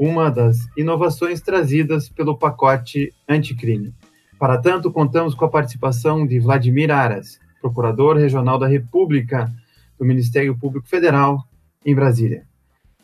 [0.00, 3.94] uma das inovações trazidas pelo pacote anticrime.
[4.38, 9.52] Para tanto, contamos com a participação de Vladimir Aras, procurador regional da República
[9.98, 11.44] do Ministério Público Federal
[11.84, 12.46] em Brasília.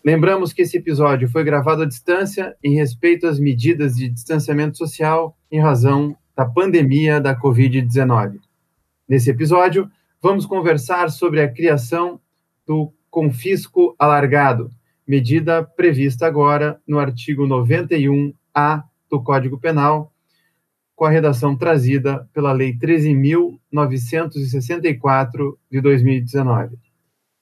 [0.03, 5.37] Lembramos que esse episódio foi gravado à distância em respeito às medidas de distanciamento social
[5.53, 8.39] em razão da pandemia da Covid-19.
[9.07, 9.91] Nesse episódio,
[10.23, 12.19] vamos conversar sobre a criação
[12.67, 14.71] do confisco alargado,
[15.07, 20.11] medida prevista agora no artigo 91-A do Código Penal,
[20.95, 26.77] com a redação trazida pela Lei 13.964 de 2019.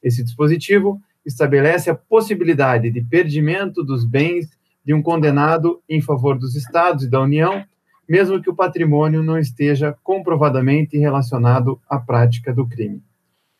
[0.02, 4.50] Esse dispositivo estabelece a possibilidade de perdimento dos bens
[4.84, 7.64] de um condenado em favor dos Estados e da União
[8.08, 13.02] mesmo que o patrimônio não esteja comprovadamente relacionado à prática do crime.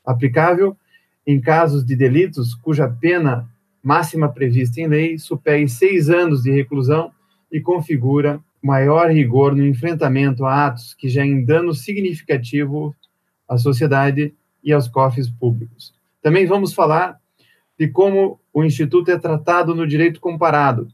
[0.05, 0.77] Aplicável
[1.27, 3.49] em casos de delitos cuja pena
[3.85, 7.13] máxima prevista em lei supere seis anos de reclusão
[7.53, 12.97] e configura maior rigor no enfrentamento a atos que gerem dano significativo
[13.47, 15.95] à sociedade e aos cofres públicos.
[16.23, 17.21] Também vamos falar
[17.79, 20.89] de como o Instituto é tratado no direito comparado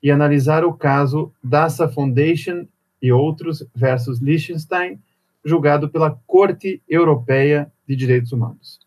[0.00, 2.66] e analisar o caso Dassa Foundation
[3.00, 5.00] e outros versus Liechtenstein,
[5.44, 8.78] julgado pela Corte Europeia de Direitos Humanos.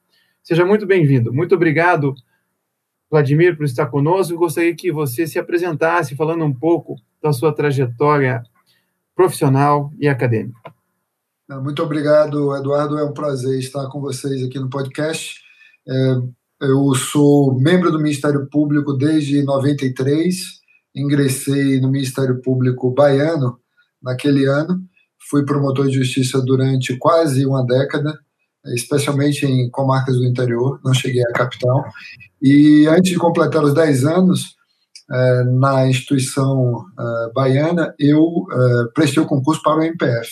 [0.42, 1.34] Seja muito bem-vindo.
[1.34, 2.16] Muito obrigado,
[3.16, 4.38] Vladimir, por estar conosco.
[4.38, 8.44] Gostaria que você se apresentasse falando um pouco da sua trajetória
[9.16, 10.74] profissional e acadêmica.
[11.64, 12.98] Muito obrigado, Eduardo.
[12.98, 15.40] É um prazer estar com vocês aqui no podcast.
[15.88, 16.16] É,
[16.64, 20.36] eu sou membro do Ministério Público desde 93.
[20.94, 23.58] Ingressei no Ministério Público baiano
[24.04, 24.84] naquele ano.
[25.30, 28.20] Fui promotor de justiça durante quase uma década,
[28.74, 31.86] especialmente em comarcas do interior, não cheguei à capital.
[32.42, 34.56] E antes de completar os 10 anos,
[35.12, 40.32] eh, na instituição eh, baiana, eu eh, prestei o concurso para o MPF.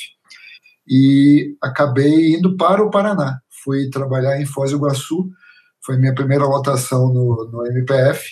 [0.88, 3.39] E acabei indo para o Paraná.
[3.63, 5.29] Fui trabalhar em Foz do Iguaçu,
[5.85, 8.23] foi minha primeira lotação no, no MPF.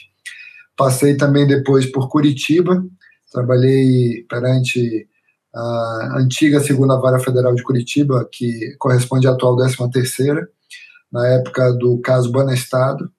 [0.76, 2.84] Passei também depois por Curitiba,
[3.32, 5.08] trabalhei perante
[5.54, 10.48] a antiga segunda vara federal de Curitiba, que corresponde à atual 13 terceira,
[11.12, 13.12] na época do caso Banestado,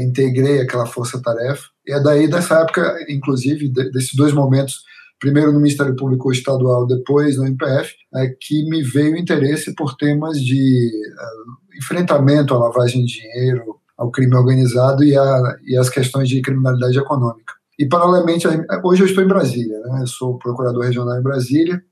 [0.00, 4.82] integrei aquela força-tarefa, e é daí dessa época, inclusive, desses dois momentos,
[5.20, 10.38] primeiro no Ministério Público Estadual, depois no MPF, é que me veio interesse por temas
[10.38, 16.28] de uh, enfrentamento à lavagem de dinheiro, ao crime organizado e, a, e as questões
[16.28, 17.53] de criminalidade econômica.
[17.78, 18.46] E, paralelamente,
[18.84, 20.02] hoje eu estou em Brasília, né?
[20.02, 21.82] eu sou procurador regional em Brasília,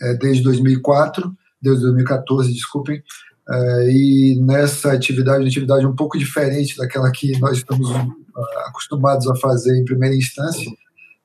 [0.00, 3.02] é, desde 2004, desde 2014, desculpem,
[3.48, 9.26] é, e nessa atividade, uma atividade um pouco diferente daquela que nós estamos uh, acostumados
[9.26, 10.70] a fazer em primeira instância,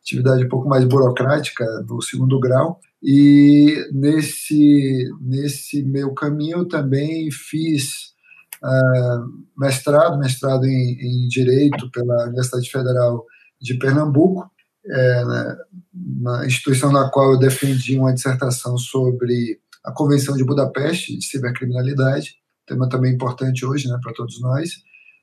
[0.01, 8.15] atividade um pouco mais burocrática, no segundo grau, e nesse, nesse meu caminho também fiz
[8.63, 13.23] uh, mestrado, mestrado em, em Direito pela Universidade Federal
[13.61, 14.49] de Pernambuco,
[14.85, 15.57] é, né,
[15.93, 22.35] na instituição na qual eu defendi uma dissertação sobre a Convenção de Budapeste de cibercriminalidade,
[22.65, 24.69] tema também importante hoje né, para todos nós,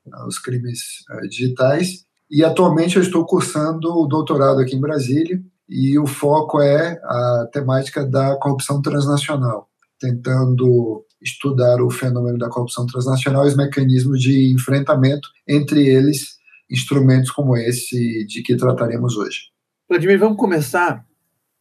[0.05, 2.05] né, os crimes é, digitais.
[2.29, 7.49] E atualmente eu estou cursando o doutorado aqui em Brasília e o foco é a
[7.51, 9.69] temática da corrupção transnacional,
[9.99, 16.37] tentando estudar o fenômeno da corrupção transnacional e os mecanismos de enfrentamento entre eles
[16.73, 19.51] instrumentos como esse de que trataremos hoje.
[19.87, 21.05] Vladimir, vamos começar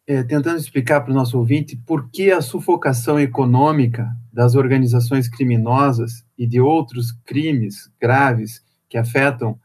[0.06, 6.25] é, tentando explicar para o nosso ouvinte por que a sufocação econômica das organizações criminosas
[6.37, 9.58] e de outros crimes graves que afetam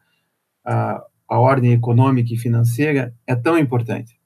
[0.66, 4.18] a, a ordem econômica e financeira é tão importante.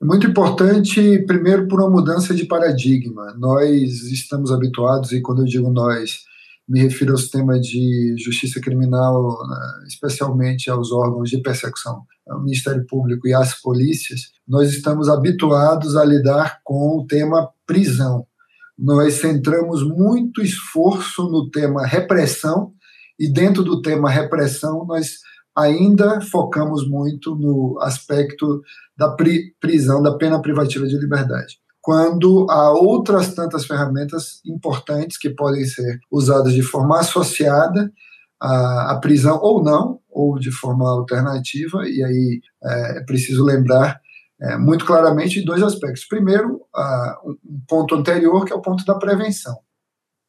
[0.00, 3.34] É muito importante, primeiro, por uma mudança de paradigma.
[3.38, 6.24] Nós estamos habituados, e quando eu digo nós,
[6.68, 12.86] me refiro ao sistema de justiça criminal, né, especialmente aos órgãos de persecução, ao Ministério
[12.86, 18.26] Público e às polícias, nós estamos habituados a lidar com o tema prisão.
[18.78, 22.72] Nós centramos muito esforço no tema repressão,
[23.18, 25.18] e dentro do tema repressão, nós
[25.56, 28.62] ainda focamos muito no aspecto
[28.96, 31.61] da pri prisão, da pena privativa de liberdade.
[31.82, 37.92] Quando há outras tantas ferramentas importantes que podem ser usadas de forma associada
[38.40, 44.00] à, à prisão ou não, ou de forma alternativa, e aí é, é preciso lembrar
[44.40, 46.06] é, muito claramente dois aspectos.
[46.06, 46.60] Primeiro,
[47.44, 49.56] um ponto anterior, que é o ponto da prevenção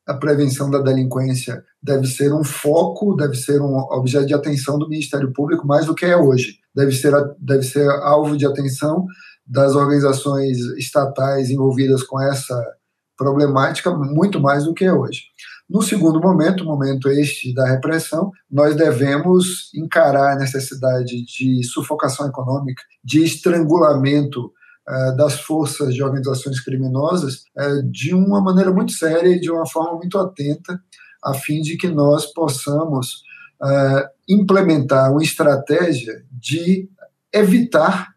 [0.06, 4.90] a prevenção da delinquência deve ser um foco, deve ser um objeto de atenção do
[4.90, 6.60] Ministério Público mais do que é hoje.
[6.76, 9.06] Deve ser, deve ser alvo de atenção
[9.46, 12.56] das organizações estatais envolvidas com essa
[13.18, 15.24] problemática muito mais do que hoje.
[15.70, 22.84] No segundo momento, momento este da repressão, nós devemos encarar a necessidade de sufocação econômica,
[23.04, 24.52] de estrangulamento
[24.88, 29.66] eh, das forças de organizações criminosas eh, de uma maneira muito séria e de uma
[29.66, 30.78] forma muito atenta,
[31.24, 33.24] a fim de que nós possamos
[33.64, 36.90] eh, implementar uma estratégia de
[37.32, 38.13] evitar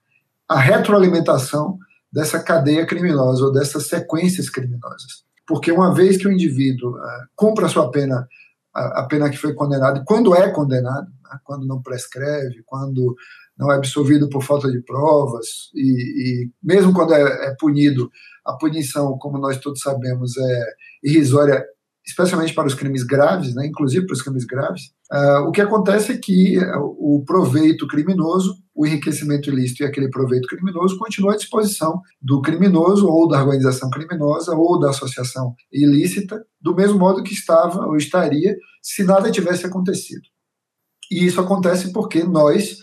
[0.48, 1.78] a retroalimentação
[2.12, 5.24] dessa cadeia criminosa ou dessas sequências criminosas.
[5.46, 6.94] Porque uma vez que o indivíduo
[7.34, 8.26] cumpra a sua pena,
[8.74, 13.14] a pena que foi condenado, quando é condenado, né, quando não prescreve, quando
[13.58, 15.80] não é absolvido por falta de provas, e,
[16.44, 18.10] e mesmo quando é, é, punido,
[18.44, 20.66] a punição, como nós todos sabemos, é
[21.02, 21.64] irrisória,
[22.06, 24.92] especialmente para os crimes graves, né, inclusive para os crimes graves.
[25.10, 26.58] Uh, o que acontece é que
[26.98, 33.08] o proveito criminoso, o enriquecimento ilícito e aquele proveito criminoso continua à disposição do criminoso
[33.08, 38.54] ou da organização criminosa ou da associação ilícita, do mesmo modo que estava ou estaria
[38.82, 40.22] se nada tivesse acontecido.
[41.10, 42.76] E isso acontece porque nós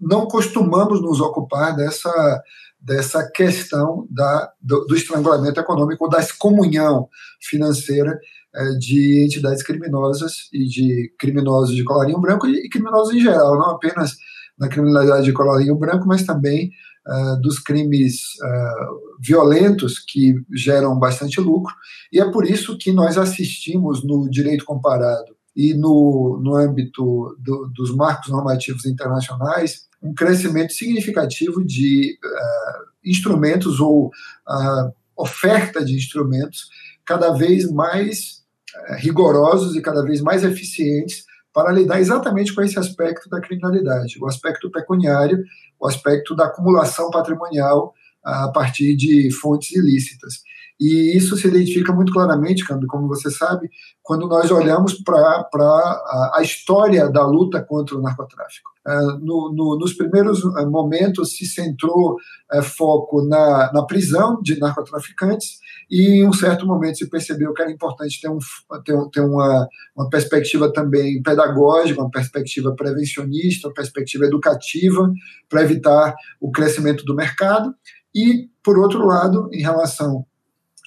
[0.00, 2.42] não costumamos nos ocupar dessa,
[2.80, 7.08] dessa questão da, do, do estrangulamento econômico da excomunhão
[7.40, 8.18] financeira
[8.54, 13.70] é, de entidades criminosas e de criminosos de colarinho branco e criminosos em geral, não
[13.70, 14.16] apenas
[14.62, 16.70] na criminalidade de colarinho branco, mas também
[17.04, 21.74] uh, dos crimes uh, violentos que geram bastante lucro.
[22.12, 27.68] E é por isso que nós assistimos no direito comparado e no, no âmbito do,
[27.74, 34.12] dos marcos normativos internacionais, um crescimento significativo de uh, instrumentos ou
[35.16, 36.68] oferta de instrumentos
[37.04, 38.44] cada vez mais
[38.76, 44.18] uh, rigorosos e cada vez mais eficientes para lidar exatamente com esse aspecto da criminalidade,
[44.20, 45.44] o aspecto pecuniário,
[45.78, 50.42] o aspecto da acumulação patrimonial a partir de fontes ilícitas.
[50.82, 53.70] E isso se identifica muito claramente, Câmbio, como você sabe,
[54.02, 58.68] quando nós olhamos para a, a, história da luta contra o narcotráfico.
[58.84, 62.16] É, no, no, nos primeiros é, momentos se centrou
[62.52, 67.62] é, foco na, na, prisão de narcotraficantes e em um certo momento se percebeu que
[67.62, 68.38] era importante ter, um,
[68.84, 75.12] ter, ter uma, uma perspectiva também pedagógica, uma perspectiva prevencionista, uma perspectiva educativa
[75.48, 77.72] para evitar o crescimento do mercado
[78.12, 80.26] e, por outro lado, em relação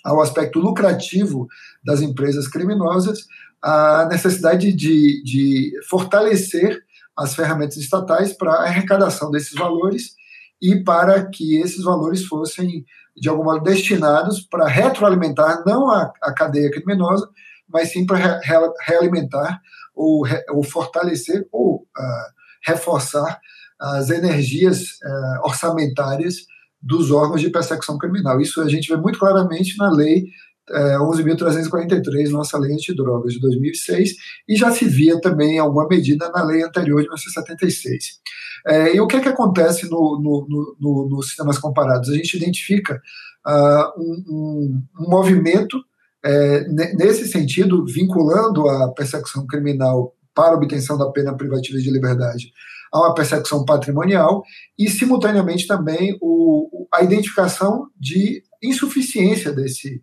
[0.05, 1.47] ao aspecto lucrativo
[1.83, 3.25] das empresas criminosas,
[3.61, 6.79] a necessidade de, de fortalecer
[7.17, 10.13] as ferramentas estatais para a arrecadação desses valores
[10.61, 12.85] e para que esses valores fossem,
[13.17, 17.27] de algum modo, destinados para retroalimentar não a, a cadeia criminosa,
[17.67, 19.59] mas sim para re, realimentar
[19.95, 22.31] ou, re, ou, fortalecer ou uh,
[22.63, 23.39] reforçar
[23.79, 26.45] as energias uh, orçamentárias
[26.85, 28.39] dos órgãos de persecução criminal.
[28.39, 30.25] Isso a gente vê muito claramente na lei
[30.69, 34.11] é, 11.343, nossa lei antidrogas de 2006,
[34.47, 38.19] e já se via também alguma medida na lei anterior de 1976.
[38.67, 42.09] É, e o que é que acontece no, no, no, nos sistemas comparados?
[42.09, 43.01] A gente identifica
[43.45, 45.79] uh, um, um, um, movimento
[46.23, 52.51] é, nesse sentido, vinculando a persecução criminal para obtenção da pena privativa de liberdade
[52.95, 54.41] a uma persecução patrimonial
[54.79, 59.99] e, simultaneamente, também o, a identificação de insuficiência desse,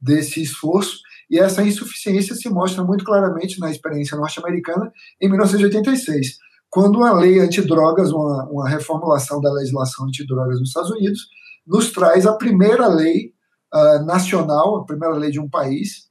[0.00, 0.98] desse esforço.
[1.28, 6.38] E essa insuficiência se mostra muito claramente na experiência norte-americana em 1986,
[6.70, 11.26] quando a lei antidrogas, uma, uma reformulação da legislação antidrogas nos Estados Unidos,
[11.66, 13.32] nos traz a primeira lei
[13.74, 16.08] uh, nacional, a primeira lei de um país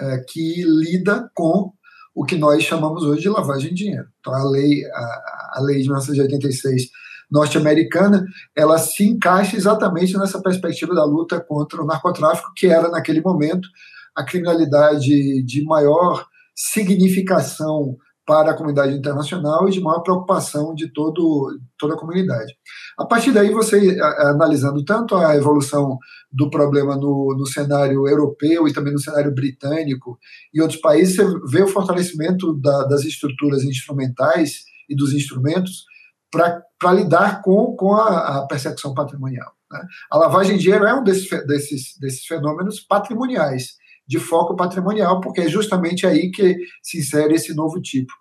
[0.00, 1.74] uh, que lida com
[2.14, 4.06] o que nós chamamos hoje de lavagem de dinheiro.
[4.20, 6.90] Então, a lei, a, a lei de 1986
[7.30, 13.22] norte-americana, ela se encaixa exatamente nessa perspectiva da luta contra o narcotráfico, que era, naquele
[13.22, 13.66] momento,
[14.14, 17.96] a criminalidade de maior significação
[18.32, 22.50] para a comunidade internacional e de maior preocupação de todo, toda a comunidade.
[22.98, 25.98] A partir daí, você analisando tanto a evolução
[26.32, 30.18] do problema no, no cenário europeu e também no cenário britânico
[30.54, 35.84] e outros países, você vê o fortalecimento da, das estruturas instrumentais e dos instrumentos
[36.30, 39.52] para lidar com, com a, a persecução patrimonial.
[39.70, 39.78] Né?
[40.10, 43.74] A lavagem de dinheiro é um desses, desses, desses fenômenos patrimoniais,
[44.06, 48.12] de foco patrimonial, porque é justamente aí que se insere esse novo tipo.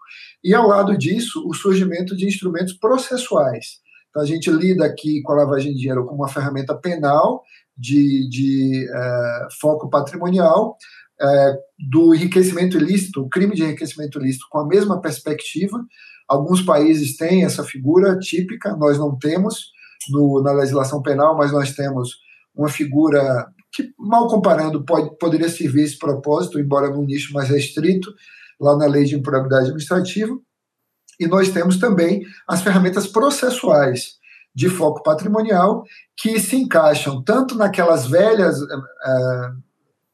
[0.44, 3.82] E ao lado disso, o surgimento de instrumentos processuais.
[4.10, 7.42] Então, a gente lida aqui com a lavagem de dinheiro como uma ferramenta penal
[7.78, 10.76] de, de é, foco patrimonial,
[11.22, 11.54] é,
[11.90, 15.78] do enriquecimento ilícito, o crime de enriquecimento ilícito, com a mesma perspectiva.
[16.28, 19.72] Alguns países têm essa figura típica, nós não temos
[20.10, 22.18] no, na legislação penal, mas nós temos
[22.56, 28.14] uma figura que, mal comparando, pode, poderia servir esse propósito, embora num nicho mais restrito,
[28.60, 30.38] lá na lei de improbidade administrativa.
[31.20, 34.20] E nós temos também as ferramentas processuais
[34.54, 35.84] de foco patrimonial
[36.18, 39.52] que se encaixam tanto naquelas velhas é,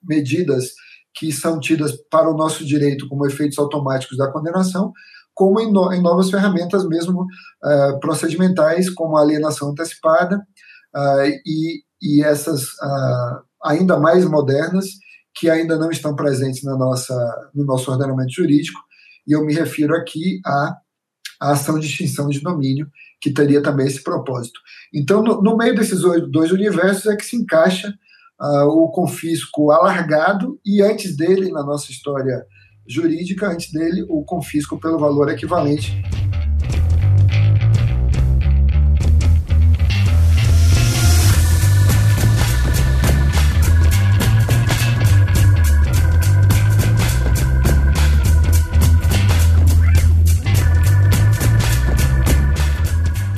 [0.03, 0.73] medidas
[1.17, 4.93] que são tidas para o nosso direito como efeitos automáticos da condenação,
[5.33, 10.37] como em, no, em novas ferramentas mesmo uh, procedimentais, como a alienação antecipada
[10.95, 14.85] uh, e, e, essas uh, ainda mais modernas,
[15.35, 18.79] que ainda não estão presentes na nossa, no nosso ordenamento jurídico,
[19.27, 20.75] e eu me refiro aqui à,
[21.39, 22.87] à ação de extinção de domínio,
[23.21, 24.59] que teria também esse propósito.
[24.93, 27.93] Então, no, no meio desses dois universos é que se encaixa
[28.39, 32.45] o confisco alargado, e antes dele, na nossa história
[32.87, 35.91] jurídica, antes dele, o confisco pelo valor equivalente.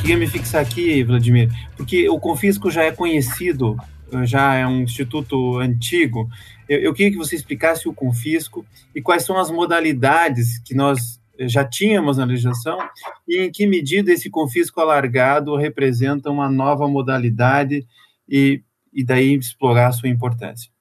[0.10, 3.78] Queria me fixar aqui, Vladimir, porque o confisco já é conhecido
[4.24, 6.28] já é um instituto antigo.
[6.68, 11.22] Eu, eu queria que você explicasse o confisco e quais são as modalidades que nós
[11.42, 12.80] já tínhamos na legislação
[13.28, 17.86] e em que medida esse confisco alargado representa uma nova modalidade
[18.28, 20.72] e, e daí explorar a sua importância.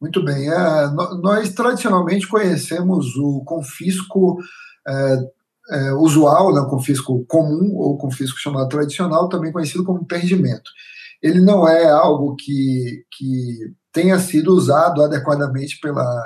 [0.00, 0.48] Muito bem.
[0.48, 4.38] É, nós tradicionalmente conhecemos o confisco
[4.88, 5.16] é,
[5.70, 10.70] é, usual, né, confisco comum ou confisco chamado tradicional, também conhecido como perdimento
[11.22, 16.24] ele não é algo que, que tenha sido usado adequadamente pela,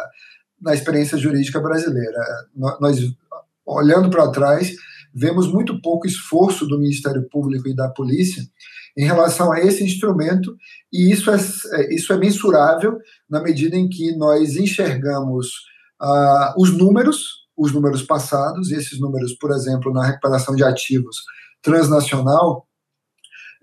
[0.61, 2.19] na experiência jurídica brasileira.
[2.81, 2.99] Nós,
[3.67, 4.75] olhando para trás,
[5.15, 8.43] vemos muito pouco esforço do Ministério Público e da Polícia
[8.97, 10.57] em relação a esse instrumento,
[10.91, 12.97] e isso é, é isso é mensurável
[13.29, 15.49] na medida em que nós enxergamos
[16.01, 21.23] ah, os números, os números passados, e esses números, por exemplo, na recuperação de ativos
[21.63, 22.67] transnacional,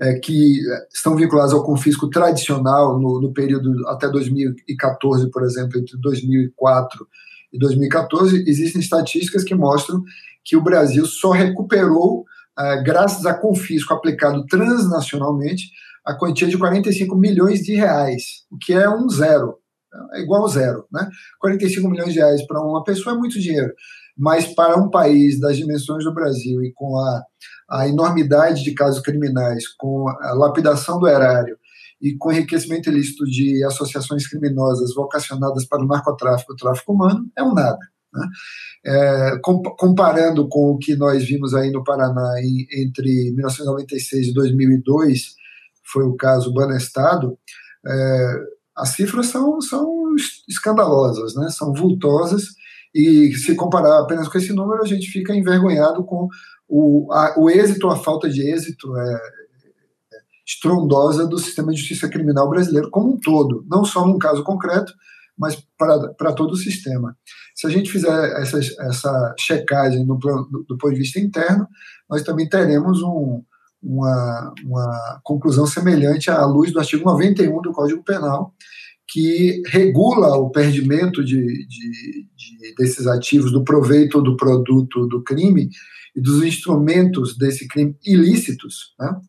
[0.02, 0.60] é, que
[0.94, 7.08] estão vinculados ao confisco tradicional no, no, período até 2014, por exemplo, entre 2004
[7.54, 10.04] e 2014, existem estatísticas que mostram
[10.44, 12.26] que o Brasil só recuperou,
[12.58, 15.72] é, graças a confisco aplicado transnacionalmente,
[16.04, 19.58] a quantia de 45 milhões de reais, o que é um zero,
[20.14, 20.86] é igual zero.
[20.92, 21.10] Né?
[21.40, 23.74] 45 milhões de reais para uma pessoa é muito dinheiro
[24.18, 27.24] mas para um país das dimensões do Brasil e com a,
[27.70, 31.58] a enormidade de casos criminais, com a lapidação do erário
[32.02, 37.44] e com enriquecimento ilícito de associações criminosas vocacionadas para o narcotráfico o tráfico humano, é
[37.44, 37.80] um nada.
[38.14, 38.28] Né?
[38.86, 39.40] É,
[39.78, 45.36] comparando com o que nós vimos aí no Paraná em, entre 1996 e 2002,
[45.92, 47.38] foi o caso Banestado,
[47.88, 48.36] é,
[48.76, 50.16] as cifras são, são
[50.48, 51.50] escandalosas, né?
[51.50, 52.44] são vultosas,
[52.94, 56.28] e se comparar apenas com esse número, a gente fica envergonhado com
[56.68, 59.20] o, a, o êxito, a falta de êxito é, é,
[60.46, 64.94] estrondosa do sistema de justiça criminal brasileiro como um todo, não só num caso concreto,
[65.38, 67.18] mas para todo o sistema.
[67.56, 71.68] Se a gente fizer essa, essa checagem no do, do ponto de vista interno,
[72.08, 73.44] nós também teremos um,
[73.84, 78.54] uma, uma conclusão semelhante à luz do artigo 91 do Código Penal,
[79.08, 85.70] que regula o perdimento de, de, de, desses ativos, do proveito do produto do crime
[86.16, 89.20] e dos instrumentos desse crime ilícitos, né?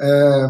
[0.00, 0.48] é,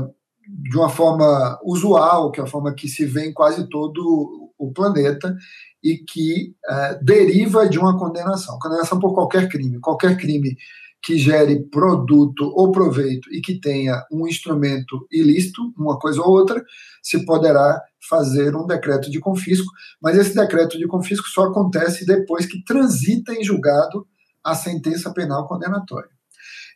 [0.48, 4.72] de uma forma usual, que é a forma que se vê em quase todo o
[4.72, 5.36] planeta
[5.82, 8.58] e que é, deriva de uma condenação.
[8.60, 9.80] Condenação por qualquer crime.
[9.80, 10.56] Qualquer crime
[11.02, 16.64] que gere produto ou proveito e que tenha um instrumento ilícito, uma coisa ou outra,
[17.02, 19.66] se poderá fazer um decreto de confisco,
[20.00, 24.06] mas esse decreto de confisco só acontece depois que transita em julgado
[24.44, 26.10] a sentença penal condenatória.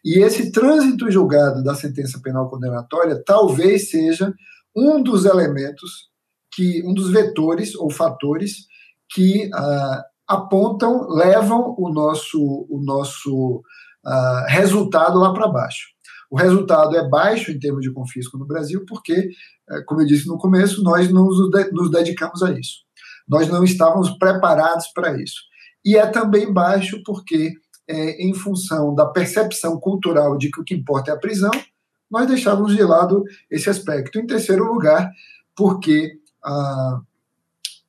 [0.05, 4.33] E esse trânsito em julgado da sentença penal condenatória talvez seja
[4.75, 6.11] um dos elementos
[6.53, 8.67] que um dos vetores ou fatores
[9.09, 13.63] que ah, apontam, levam o nosso o nosso
[14.07, 15.89] uh, resultado lá para baixo.
[16.31, 19.31] O resultado é baixo em termos de confisco no Brasil, porque,
[19.71, 22.79] eh, como eu disse no começo, nós não nos dedicamos a isso.
[23.29, 25.37] Nós não estávamos preparados para isso.
[25.85, 27.53] E é também baixo porque,
[27.89, 31.53] é, em função da percepção cultural de que o que importa é a prisão,
[32.11, 34.19] nós deixávamos de lado esse aspecto.
[34.19, 35.11] Em terceiro lugar,
[35.55, 37.01] porque ah,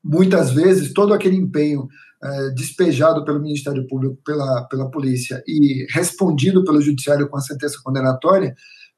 [0.04, 1.88] muitas vezes todo aquele empenho
[2.24, 7.78] eh, despejado pelo Ministério Público, pela, pela polícia e respondido pelo Judiciário com a sentença
[7.84, 8.56] condenatória,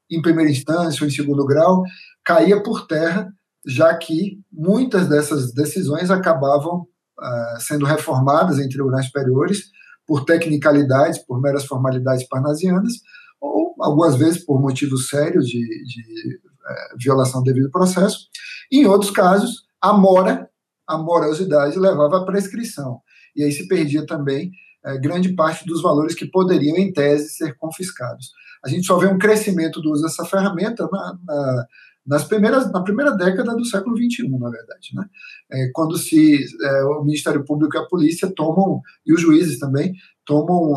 [0.10, 1.84] em primeira instância ou em segundo grau,
[2.24, 3.30] caía por terra,
[3.68, 6.88] já que muitas dessas decisões acabavam
[7.20, 9.66] uh, sendo reformadas em tribunais superiores
[10.08, 12.94] por tecnicalidades, por meras formalidades parnasianas,
[13.42, 18.30] ou algumas vezes por motivos sérios de, de uh, violação do devido processo.
[18.72, 20.50] em outros casos, a mora,
[20.88, 23.02] a morosidade levava à prescrição
[23.36, 24.52] e aí se perdia também
[24.86, 28.32] é, grande parte dos valores que poderiam, em tese, ser confiscados.
[28.64, 31.66] A gente só vê um crescimento do uso dessa ferramenta na, na
[32.10, 35.06] nas primeiras, na primeira década do século XXI, na verdade, né?
[35.52, 39.94] É, quando se é, o Ministério Público e a polícia tomam e os juízes também
[40.26, 40.74] tomam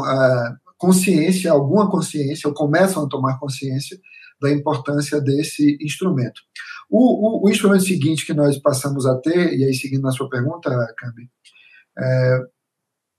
[0.76, 3.98] consciência, alguma consciência, ou começam a tomar consciência
[4.42, 6.42] da importância desse instrumento.
[6.90, 10.28] O, o, o instrumento seguinte que nós passamos a ter, e aí seguindo na sua
[10.28, 11.30] pergunta, Cambi,
[11.98, 12.38] é,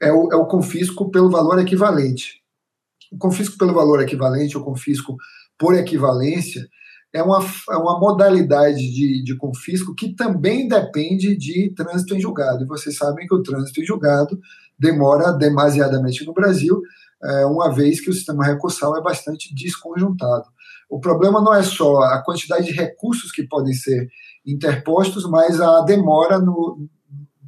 [0.03, 2.42] é, o, é o confisco pelo valor equivalente.
[3.12, 5.15] O confisco pelo valor equivalente, o confisco
[5.58, 6.68] por equivalência,
[7.13, 12.63] é uma, é uma modalidade de, de confisco que também depende de trânsito em julgado.
[12.63, 14.39] E vocês sabem que o trânsito em julgado
[14.80, 16.82] demora demasiadamente no Brasil,
[17.24, 20.46] é, uma vez que o sistema recursal é bastante desconjuntado.
[20.89, 24.10] O problema não é só a quantidade de recursos que podem ser
[24.46, 26.88] interpostos, mas a demora no,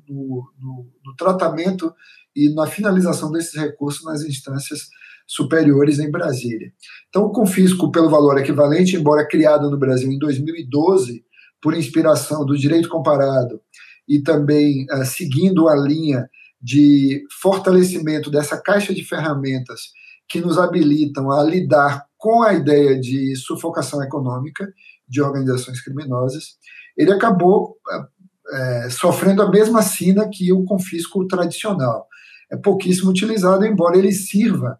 [0.07, 1.93] no, no, tratamento
[2.35, 4.89] e na finalização desses recursos nas instâncias
[5.27, 6.71] superiores em Brasília.
[7.09, 11.23] Então, o confisco pelo valor equivalente, embora criado no Brasil em 2012,
[11.61, 13.59] por inspiração do direito comparado
[14.07, 16.29] e também uh, seguindo a linha
[16.61, 19.81] de fortalecimento dessa caixa de ferramentas
[20.29, 24.71] que nos habilitam a lidar com a ideia de sufocação econômica
[25.07, 26.57] de organizações criminosas,
[26.97, 28.05] ele acabou uh,
[28.51, 32.07] é, sofrendo a mesma sina que o confisco tradicional.
[32.51, 34.79] É pouquíssimo utilizado, embora ele sirva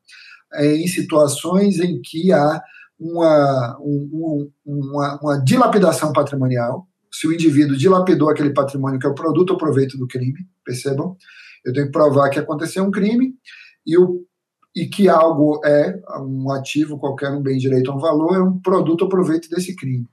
[0.54, 2.62] é, em situações em que há
[3.00, 6.88] uma, um, uma, uma dilapidação patrimonial.
[7.12, 11.16] Se o indivíduo dilapidou aquele patrimônio que é o produto ou proveito do crime, percebam,
[11.64, 13.34] eu tenho que provar que aconteceu um crime
[13.86, 14.26] e, o,
[14.76, 18.60] e que algo é um ativo, qualquer um bem direito a um valor, é um
[18.60, 20.08] produto ou proveito desse crime.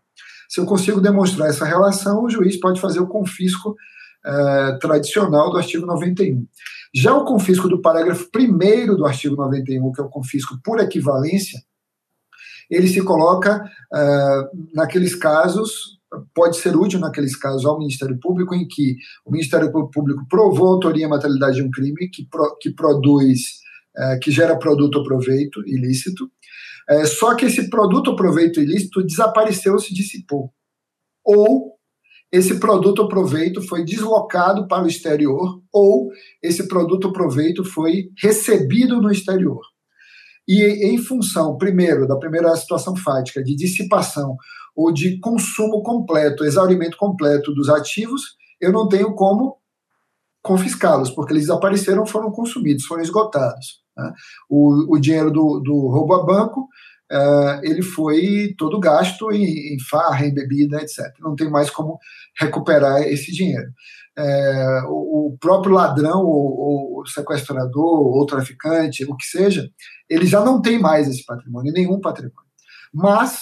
[0.52, 3.74] Se eu consigo demonstrar essa relação, o juiz pode fazer o confisco
[4.22, 6.46] eh, tradicional do artigo 91.
[6.94, 11.58] Já o confisco do parágrafo 1 do artigo 91, que é o confisco por equivalência,
[12.68, 15.98] ele se coloca eh, naqueles casos,
[16.34, 20.72] pode ser útil naqueles casos ao Ministério Público, em que o Ministério Público provou a
[20.72, 23.40] autoria e materialidade de um crime que, pro, que produz,
[23.96, 26.30] eh, que gera produto ou proveito ilícito,
[26.88, 30.52] é, só que esse produto ou proveito ilícito desapareceu, se dissipou.
[31.24, 31.72] Ou
[32.32, 36.10] esse produto ou proveito foi deslocado para o exterior, ou
[36.42, 39.60] esse produto ou proveito foi recebido no exterior.
[40.48, 44.36] E em função, primeiro, da primeira situação fática de dissipação
[44.74, 48.22] ou de consumo completo, exaurimento completo dos ativos,
[48.58, 49.58] eu não tenho como
[50.42, 53.81] confiscá-los, porque eles desapareceram, foram consumidos, foram esgotados.
[53.96, 54.12] Né?
[54.48, 56.68] O, o dinheiro do, do roubo a banco
[57.12, 61.12] Uh, ele foi todo gasto em, em, farra, em bebida, etc.
[61.20, 61.98] Não tem mais como
[62.40, 63.70] recuperar esse dinheiro.
[64.18, 69.68] Uh, o, o, próprio ladrão, ou, ou sequestrador, ou traficante, o que seja,
[70.09, 72.50] ele já não tem mais esse patrimônio, nenhum patrimônio.
[72.94, 73.35] Mas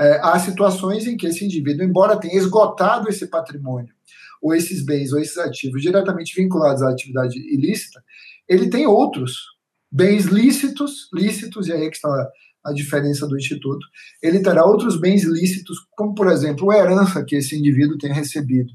[0.00, 3.92] uh, há situações em que esse indivíduo, embora tenha esgotado esse patrimônio,
[4.40, 8.02] ou esses bens, ou esses ativos diretamente vinculados à atividade ilícita,
[8.48, 9.57] ele tem outros
[9.90, 12.28] bens lícitos, lícitos, e aí é que está
[12.64, 13.86] a diferença do Instituto,
[14.22, 18.72] ele terá outros bens lícitos, como, por exemplo, a herança que esse indivíduo tenha recebido,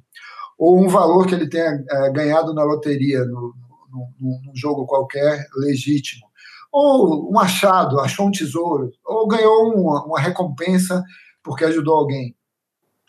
[0.57, 3.53] ou um valor que ele tenha é, ganhado na loteria, no,
[4.19, 6.25] num jogo qualquer legítimo,
[6.71, 11.03] ou um achado, achou um tesouro, ou ganhou uma, uma recompensa
[11.43, 12.35] porque ajudou alguém.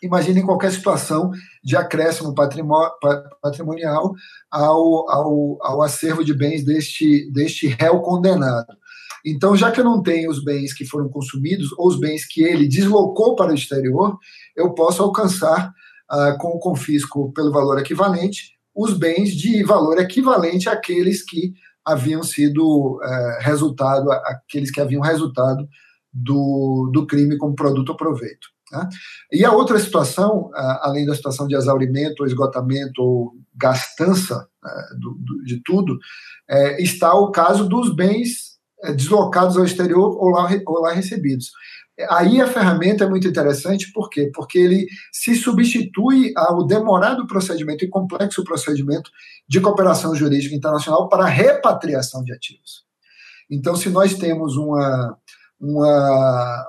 [0.04, 1.30] Imagine qualquer situação
[1.62, 4.12] de acréscimo patrimonial
[4.50, 8.76] ao, ao, ao acervo de bens deste, deste réu condenado.
[9.24, 12.42] Então, já que eu não tenho os bens que foram consumidos ou os bens que
[12.42, 14.18] ele deslocou para o exterior,
[14.54, 15.72] eu posso alcançar,
[16.12, 22.22] uh, com o confisco pelo valor equivalente, os bens de valor equivalente àqueles que haviam
[22.22, 25.68] sido é, resultado, aqueles que haviam resultado
[26.12, 28.53] do, do crime como produto ou proveito.
[28.72, 28.88] Né?
[29.32, 35.14] E a outra situação, além da situação de exaurimento, ou esgotamento ou gastança né, do,
[35.14, 35.98] do, de tudo,
[36.48, 41.50] é, está o caso dos bens é, deslocados ao exterior ou lá, ou lá recebidos.
[42.10, 44.28] Aí a ferramenta é muito interessante, por quê?
[44.34, 49.08] Porque ele se substitui ao demorado procedimento e complexo procedimento
[49.48, 52.84] de cooperação jurídica internacional para repatriação de ativos.
[53.48, 55.16] Então, se nós temos uma,
[55.64, 56.66] uma,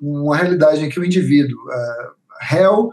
[0.00, 2.90] uma realidade em que o indivíduo, uh, réu,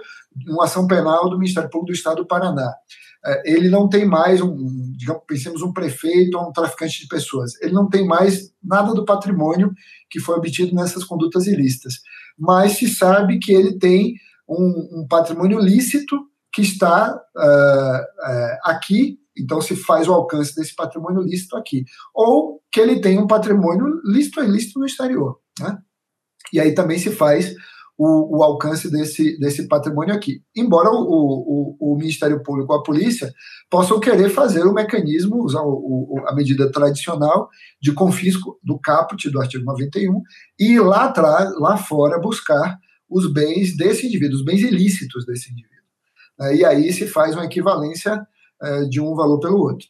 [0.47, 4.41] uma ação penal do Ministério Público do Estado do Paraná, uh, ele não tem mais
[4.41, 8.93] um, digamos, pensemos um prefeito ou um traficante de pessoas, ele não tem mais nada
[8.93, 9.73] do patrimônio
[10.10, 11.95] que foi obtido nessas condutas ilícitas,
[12.38, 14.15] mas se sabe que ele tem
[14.47, 16.15] um, um patrimônio lícito
[16.53, 21.86] que está uh, aqui então se faz o alcance desse patrimônio lícito aqui.
[22.13, 25.39] Ou que ele tem um patrimônio lícito ou ilícito no exterior.
[25.60, 25.78] Né?
[26.54, 27.54] E aí também se faz
[27.97, 30.41] o, o, alcance desse, desse patrimônio aqui.
[30.56, 33.34] Embora o, o, o, Ministério Público ou a polícia
[33.69, 37.50] possam querer fazer o mecanismo, usar o, a medida tradicional
[37.82, 40.21] de confisco do caput do artigo 91
[40.60, 42.78] e lá atrás, lá fora, buscar
[43.10, 45.78] os bens desse indivíduo, os bens ilícitos desse indivíduo.
[46.54, 48.28] E aí se faz uma equivalência
[48.61, 49.85] é, de um valor pelo outro.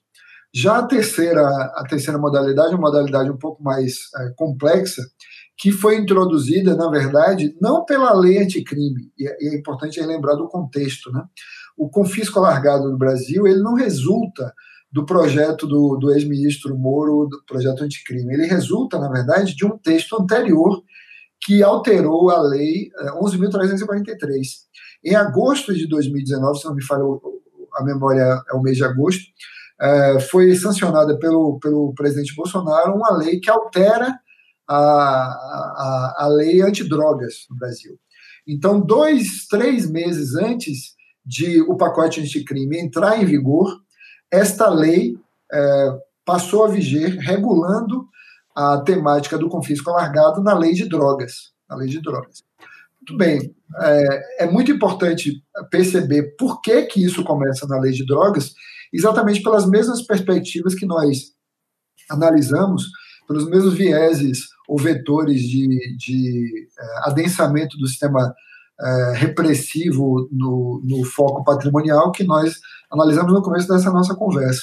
[0.54, 5.02] Já a terceira, a terceira modalidade, uma modalidade um pouco mais é, complexa,
[5.58, 10.48] que foi introduzida, na verdade, não pela lei anticrime, e é, é importante lembrar do
[10.48, 11.12] contexto.
[11.12, 11.24] Né?
[11.78, 14.54] O confisco alargado no Brasil ele não resulta
[14.92, 18.34] do projeto do, do ex-ministro Moro, do projeto anticrime.
[18.34, 20.82] Ele resulta, na verdade, de um texto anterior
[21.42, 22.90] que alterou a lei
[23.22, 24.18] 11.343.
[25.04, 27.04] É, em agosto de 2019, se não me falha
[27.78, 29.24] a memória é o mês de agosto,
[29.80, 34.18] é, foi sancionada pelo, pelo presidente Bolsonaro uma lei que altera
[34.68, 37.98] a, a, a lei antidrogas no Brasil.
[38.48, 43.68] Então, dois, três meses antes de o pacote anticrime entrar em vigor,
[44.32, 45.18] esta lei
[45.52, 48.08] é, passou a viger, regulando
[48.56, 51.52] a temática do confisco alargado na lei de drogas.
[51.70, 52.44] Na lei de drogas.
[53.08, 55.42] Muito bem, é, é, muito importante
[55.72, 58.54] perceber por que, que isso começa na lei de drogas,
[58.92, 61.32] exatamente pelas mesmas perspectivas que nós
[62.10, 62.84] analisamos,
[63.26, 68.34] pelos mesmos vieses ou vetores de, de é, adensamento do sistema
[68.82, 72.56] é, repressivo no, no foco patrimonial que nós
[72.92, 74.62] analisamos no começo dessa nossa conversa.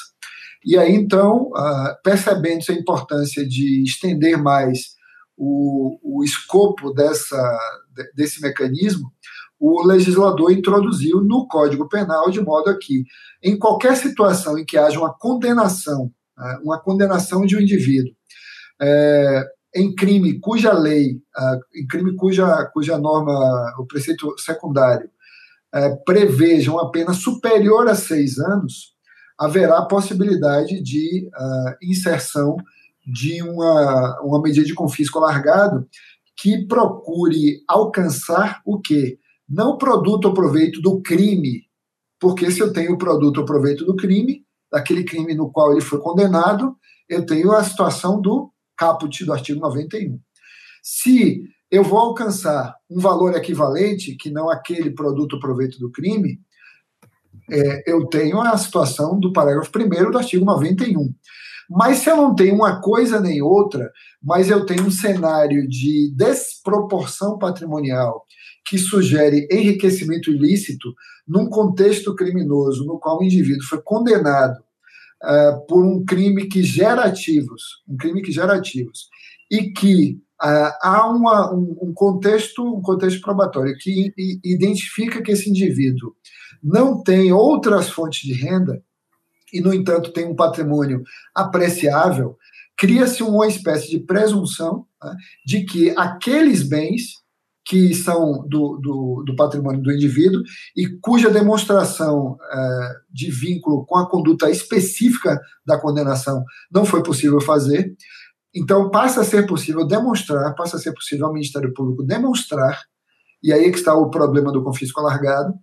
[0.63, 4.95] E aí, então, uh, percebendo a importância de estender mais
[5.37, 7.59] o, o escopo dessa,
[8.15, 9.13] desse mecanismo,
[9.59, 13.05] o legislador introduziu no Código Penal de modo que,
[13.43, 18.13] em qualquer situação em que haja uma condenação, né, uma condenação de um indivíduo
[18.81, 21.21] é, em crime cuja lei,
[21.75, 25.09] em crime cuja, cuja norma, o preceito secundário,
[25.73, 28.95] é, preveja uma pena superior a seis anos,
[29.39, 32.57] haverá possibilidade de uh, inserção
[33.05, 35.87] de uma, uma medida de confisco alargado
[36.37, 39.19] que procure alcançar o quê?
[39.49, 41.65] Não produto ou proveito do crime,
[42.19, 45.81] porque se eu tenho o produto ou proveito do crime, daquele crime no qual ele
[45.81, 46.77] foi condenado,
[47.09, 50.19] eu tenho a situação do caput do artigo 91.
[50.83, 56.41] Se eu vou alcançar um valor equivalente, que não aquele produto ou proveito do crime,
[57.51, 61.15] é, eu tenho a situação do parágrafo 1 do artigo 91.
[61.71, 63.91] Mas se eu não tenho uma coisa nem outra,
[64.23, 68.25] mas eu tenho um cenário de desproporção patrimonial
[68.67, 70.95] que sugere enriquecimento ilícito
[71.27, 74.59] num contexto criminoso no qual o indivíduo foi condenado
[75.23, 79.09] uh, por um crime que gera ativos, um crime que gera ativos,
[79.51, 84.13] e que uh, há uma, um, um, contexto, um contexto probatório que
[84.45, 86.15] identifica que esse indivíduo
[86.63, 88.83] não tem outras fontes de renda,
[89.55, 91.03] e, no entanto, tem um patrimônio
[91.35, 92.37] apreciável,
[92.77, 95.15] cria-se uma espécie de presunção né,
[95.47, 97.23] de que aqueles bens
[97.67, 100.43] que são do, do, do, patrimônio do indivíduo
[100.77, 107.41] e cuja demonstração é, de vínculo com a conduta específica da condenação não foi possível
[107.41, 107.95] fazer.
[108.55, 112.83] Então, passa a ser possível demonstrar, passa a ser possível ao Ministério Público demonstrar,
[113.43, 115.55] e aí é que está o problema do confisco alargado,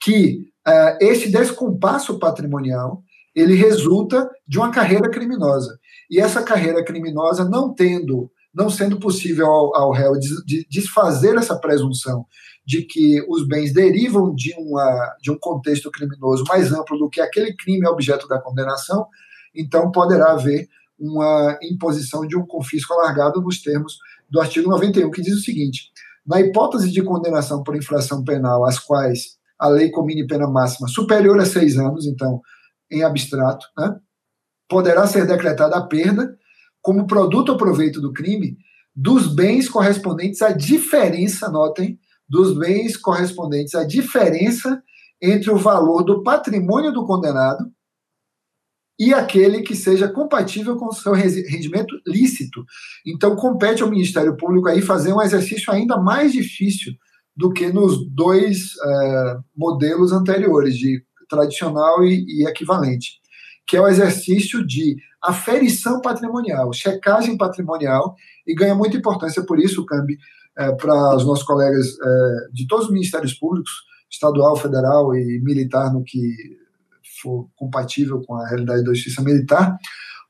[0.00, 3.02] que é, esse descompasso patrimonial
[3.34, 5.78] ele resulta de uma carreira criminosa.
[6.10, 10.12] E essa carreira criminosa não tendo, não sendo possível ao, ao réu
[10.44, 12.26] de, desfazer essa presunção
[12.66, 17.20] de que os bens derivam de, uma, de um contexto criminoso mais amplo do que
[17.20, 19.06] aquele crime objeto da condenação,
[19.54, 23.96] então poderá haver uma imposição de um confisco alargado nos termos
[24.28, 25.90] do artigo 91, que diz o seguinte:
[26.26, 31.38] na hipótese de condenação por infração penal, às quais a lei comine pena máxima superior
[31.40, 32.40] a seis anos, então,
[32.90, 33.96] em abstrato, né,
[34.68, 36.36] poderá ser decretada a perda,
[36.82, 38.56] como produto ou proveito do crime,
[38.94, 41.98] dos bens correspondentes à diferença, notem,
[42.28, 44.82] dos bens correspondentes à diferença
[45.20, 47.70] entre o valor do patrimônio do condenado
[48.98, 52.64] e aquele que seja compatível com o seu rendimento lícito.
[53.06, 56.92] Então, compete ao Ministério Público aí fazer um exercício ainda mais difícil
[57.34, 63.20] do que nos dois é, modelos anteriores, de tradicional e, e equivalente,
[63.66, 68.14] que é o exercício de aferição patrimonial, checagem patrimonial,
[68.46, 70.18] e ganha muita importância por isso, Cambi,
[70.58, 73.70] é, para os nossos colegas é, de todos os ministérios públicos,
[74.10, 76.18] estadual, federal e militar, no que
[77.22, 79.76] for compatível com a realidade da justiça militar,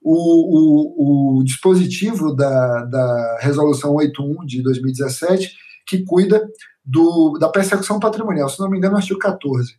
[0.02, 5.52] o, o, o dispositivo da, da Resolução 81 de 2017,
[5.86, 6.46] que cuida
[6.84, 9.74] do, da persecução patrimonial, se não me engano, artigo 14.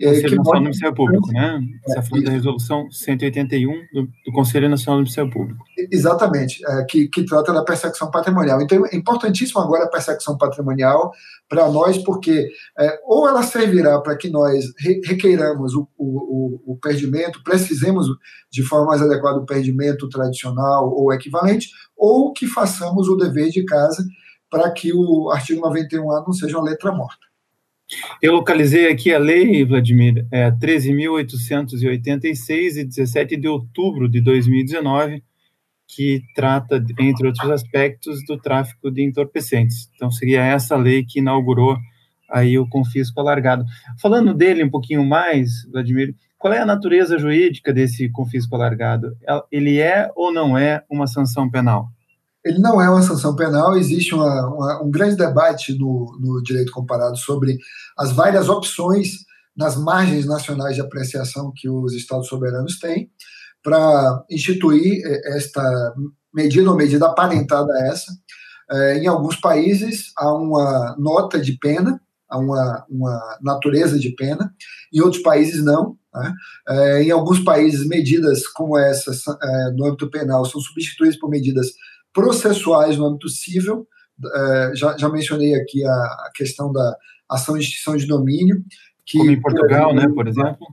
[0.00, 1.60] É, Conselho Nacional do Ministério Público, né?
[1.84, 5.62] Você é, falando da resolução 181 do, do, Conselho Nacional do Ministério Público.
[5.90, 8.62] Exatamente, é, que, que trata da persecução patrimonial.
[8.62, 11.12] Então, é importantíssimo agora a persecução patrimonial
[11.46, 16.78] para nós, porque é, ou ela servirá para que nós re, requeiramos o, o, o,
[16.80, 18.06] perdimento, precisemos
[18.50, 23.62] de forma mais adequada o perdimento tradicional ou equivalente, ou que façamos o dever de
[23.66, 24.02] casa
[24.50, 27.31] para que o artigo 91A não seja uma letra morta.
[28.20, 35.22] Eu localizei aqui a lei, Vladimir, é 13.886 e 17 de outubro de 2019,
[35.86, 39.90] que trata, entre outros aspectos, do tráfico de entorpecentes.
[39.94, 41.76] Então, seria essa lei que inaugurou
[42.30, 43.64] aí o confisco alargado.
[44.00, 49.16] Falando dele um pouquinho mais, Vladimir, qual é a natureza jurídica desse confisco alargado?
[49.50, 51.88] Ele é ou não é uma sanção penal?
[52.44, 56.72] Ele não é uma sanção penal, existe uma, uma, um grande debate no, no direito
[56.72, 57.58] comparado sobre
[57.96, 59.24] as várias opções
[59.56, 63.10] nas margens nacionais de apreciação que os Estados soberanos têm
[63.62, 65.94] para instituir eh, esta
[66.34, 68.12] medida ou medida aparentada a essa.
[68.70, 74.52] É, em alguns países há uma nota de pena, há uma, uma natureza de pena,
[74.92, 75.96] em outros países não.
[76.14, 76.34] Né?
[76.68, 81.72] É, em alguns países, medidas como essa é, no âmbito penal são substituídas por medidas
[82.12, 83.86] processuais no âmbito civil.
[84.34, 86.96] É, já, já mencionei aqui a, a, questão da
[87.28, 88.62] ação de extinção de domínio.
[89.04, 90.66] Que, Como em Portugal, por exemplo, né, por exemplo?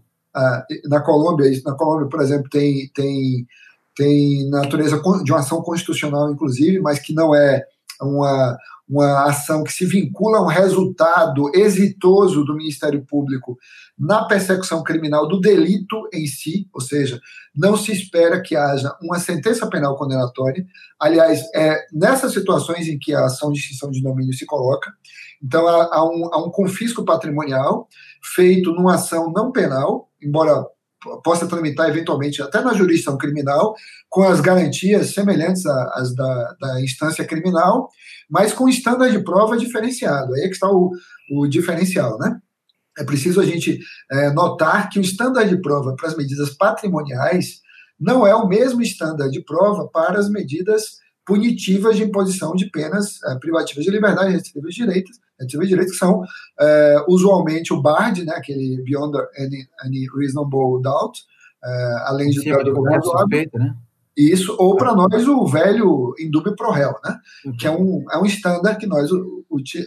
[0.85, 3.47] na Colômbia, na Colômbia, por exemplo, tem, tem,
[3.95, 7.65] tem natureza de uma ação constitucional, inclusive, mas que não é
[8.01, 8.57] uma,
[8.87, 13.57] uma ação que se vincula a um resultado exitoso do Ministério Público
[13.97, 17.19] na persecução criminal do delito em si, ou seja,
[17.55, 20.65] não se espera que haja uma sentença penal condenatória.
[20.99, 24.91] Aliás, é nessas situações em que a ação de extinção de domínio se coloca,
[25.43, 27.87] então há, há, um, há um confisco patrimonial
[28.35, 30.65] feito numa ação não penal, embora
[31.23, 33.73] possa tramitar eventualmente até na jurisdição criminal,
[34.09, 37.89] com as garantias semelhantes às da, da instância criminal,
[38.29, 40.33] mas com estándar de prova diferenciado.
[40.33, 40.91] Aí é que está o,
[41.31, 42.39] o diferencial, né?
[42.97, 43.79] É preciso a gente
[44.11, 47.61] é, notar que o estándar de prova para as medidas patrimoniais
[47.99, 53.21] não é o mesmo estándar de prova para as medidas punitivas de imposição de penas
[53.23, 56.21] é, privativas de liberdade, restritivas de direitos, restritivas de direitos que são
[56.59, 61.19] é, usualmente o BARD, né, aquele Beyond any, any Reasonable Doubt,
[61.63, 62.41] é, além de...
[62.41, 63.75] De qualquer suspeita, né?
[64.17, 67.17] Isso, ou para nós o velho indúbio pro réu, né?
[67.45, 67.55] Uhum.
[67.57, 69.09] Que é um, é um estándar que nós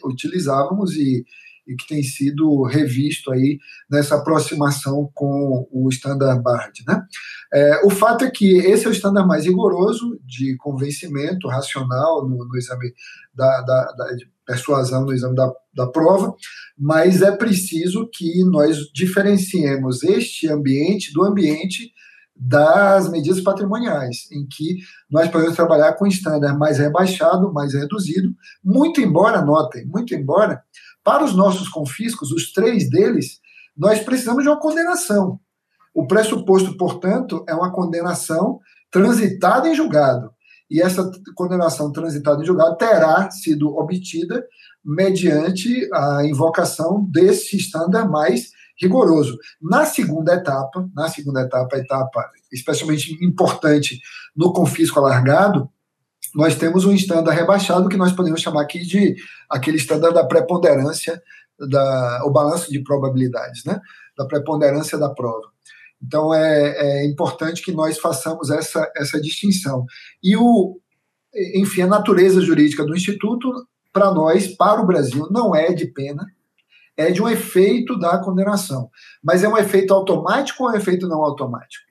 [0.03, 1.23] utilizávamos e,
[1.67, 3.59] e que tem sido revisto aí
[3.91, 6.83] nessa aproximação com o Standard Bard.
[6.87, 7.05] Né?
[7.53, 12.49] É, o fato é que esse é o estándar mais rigoroso de convencimento racional no,
[12.49, 12.91] no exame
[13.35, 16.35] da, da, da, de persuasão no exame da, da prova,
[16.77, 21.93] mas é preciso que nós diferenciemos este ambiente do ambiente
[22.35, 24.79] das medidas patrimoniais, em que
[25.11, 30.63] nós podemos trabalhar com estándar mais rebaixado, mais reduzido, muito embora, notem, muito embora,
[31.05, 33.41] para os nossos confiscos, os três deles,
[33.77, 35.39] nós precisamos de uma condenação.
[35.95, 38.59] O pressuposto, portanto, é uma condenação
[38.91, 40.33] transitada em julgado.
[40.73, 44.43] E essa condenação transitada em julgado terá sido obtida
[44.83, 49.37] mediante a invocação desse estándar mais rigoroso.
[49.61, 54.01] Na segunda etapa, na segunda etapa, a etapa especialmente importante
[54.35, 55.69] no confisco alargado,
[56.35, 59.15] nós temos um estándar rebaixado que nós podemos chamar aqui de
[59.51, 61.23] aquele estándar da preponderância,
[61.69, 63.79] da, o balanço de probabilidades, né?
[64.17, 65.53] da preponderância da prova.
[66.03, 69.85] Então é, é importante que nós façamos essa, essa distinção.
[70.23, 70.79] E o,
[71.55, 73.51] enfim, a natureza jurídica do Instituto,
[73.93, 76.27] para nós, para o Brasil, não é de pena,
[76.97, 78.91] é de um efeito da condenação.
[79.23, 81.85] Mas é um efeito automático ou um efeito não automático?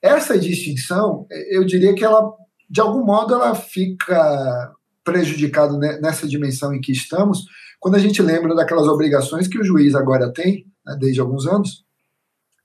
[0.00, 2.32] Essa distinção, eu diria que ela,
[2.70, 7.44] de algum modo, ela fica prejudicada nessa dimensão em que estamos,
[7.80, 11.84] quando a gente lembra daquelas obrigações que o juiz agora tem, né, desde alguns anos,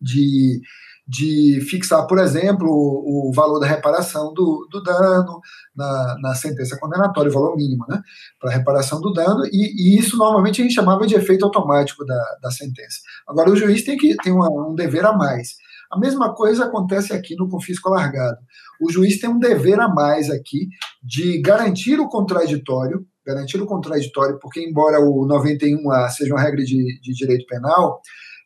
[0.04, 0.60] de
[1.06, 5.42] de fixar, por exemplo, o, o valor da reparação do, do dano
[5.76, 8.02] na, na, sentença condenatória, o valor mínimo, né,
[8.39, 12.38] para reparação do dano, e, e, isso normalmente a gente chamava de efeito automático da,
[12.42, 13.00] da sentença.
[13.28, 15.56] Agora, o juiz tem que tem um dever a mais.
[15.92, 18.38] A mesma coisa acontece aqui no confisco alargado.
[18.82, 20.70] O juiz tem um dever a mais aqui
[21.04, 27.00] de garantir o contraditório, garantir o contraditório, porque embora o 91A seja uma regra de,
[27.00, 28.02] de direito penal,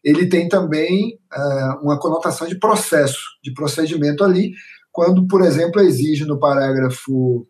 [0.07, 4.53] ele tem também uh, uma conotação de processo, de procedimento ali,
[4.89, 7.45] quando, por exemplo, exige no parágrafo.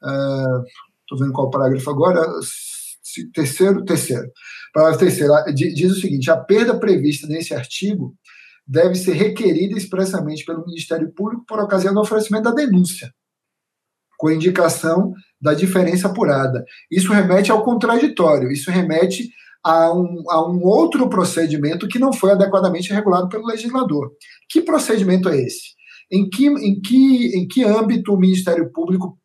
[0.00, 2.26] Estou uh, vendo qual parágrafo agora.
[3.34, 4.26] Terceiro, terceiro.
[4.72, 8.14] Parágrafo terceiro diz o seguinte: a perda prevista nesse artigo
[8.66, 13.12] deve ser requerida expressamente pelo Ministério Público por ocasião do oferecimento da denúncia,
[14.16, 16.64] com indicação da diferença apurada.
[16.90, 19.28] Isso remete ao contraditório, isso remete
[19.64, 24.10] a um, a um outro procedimento que não foi adequadamente regulado pelo legislador.
[24.48, 25.74] Que procedimento é esse?
[26.10, 29.18] Em que, em que, em que âmbito o Ministério Público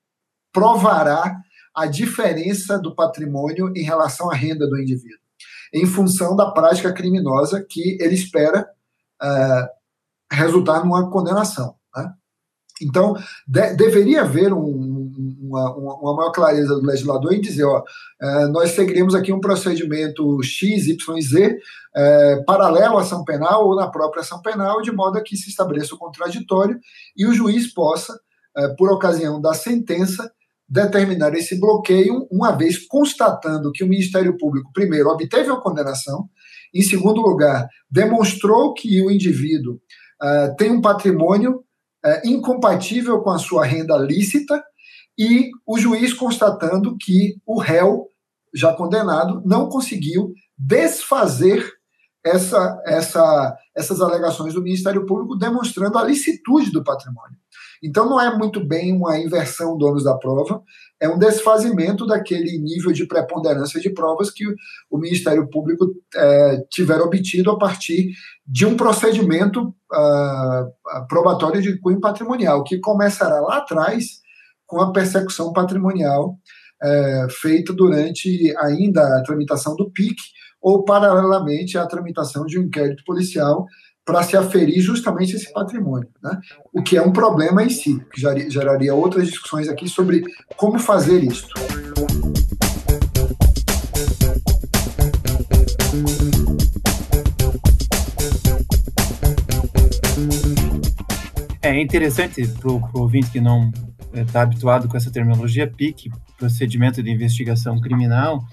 [0.54, 1.36] provará
[1.76, 5.20] a diferença do patrimônio em relação à renda do indivíduo?
[5.74, 8.66] Em função da prática criminosa que ele espera
[9.22, 9.68] uh,
[10.32, 11.76] resultar numa condenação.
[11.96, 12.14] Né?
[12.82, 14.97] Então, de, deveria haver um,
[15.48, 17.84] uma, uma, maior clareza do legislador em dizer, ó,
[18.22, 21.58] é, nós seguiremos aqui um procedimento X, Y, Z,
[21.96, 25.50] é, paralelo à ação penal ou na própria ação penal, de modo a que se
[25.50, 26.80] estabeleça o contraditório
[27.16, 28.20] e o juiz possa,
[28.56, 30.32] é, por ocasião da sentença,
[30.70, 36.28] determinar esse bloqueio, uma vez constatando que o Ministério Público, primeiro, obteve a condenação,
[36.74, 39.76] em segundo lugar, demonstrou que o indivíduo
[40.22, 41.64] uh, tem um patrimônio
[42.06, 44.62] uh, incompatível com a sua renda lícita,
[45.18, 48.08] e o juiz constatando que o réu,
[48.54, 51.66] já condenado, não conseguiu desfazer
[52.24, 57.38] essa, essa, essas alegações do Ministério Público, demonstrando a licitude do patrimônio.
[57.84, 60.64] Então, não é muito bem uma inversão do ônus da prova,
[61.00, 64.44] é um desfazimento daquele nível de preponderância de provas que
[64.90, 68.12] o Ministério Público é, tiver obtido a partir
[68.46, 74.22] de um procedimento uh, probatório de cunho patrimonial, que começará lá atrás
[74.68, 76.38] com a persecução patrimonial
[76.84, 80.16] é, feita durante ainda a tramitação do PIC
[80.62, 83.66] ou paralelamente à tramitação de um inquérito policial
[84.06, 86.40] para se aferir justamente esse patrimônio, né?
[86.74, 90.24] o que é um problema em si, que geraria outras discussões aqui sobre
[90.56, 91.48] como fazer isso.
[101.62, 103.70] É interessante para o ouvinte que não
[104.22, 108.44] está habituado com essa terminologia PIC, procedimento de investigação criminal.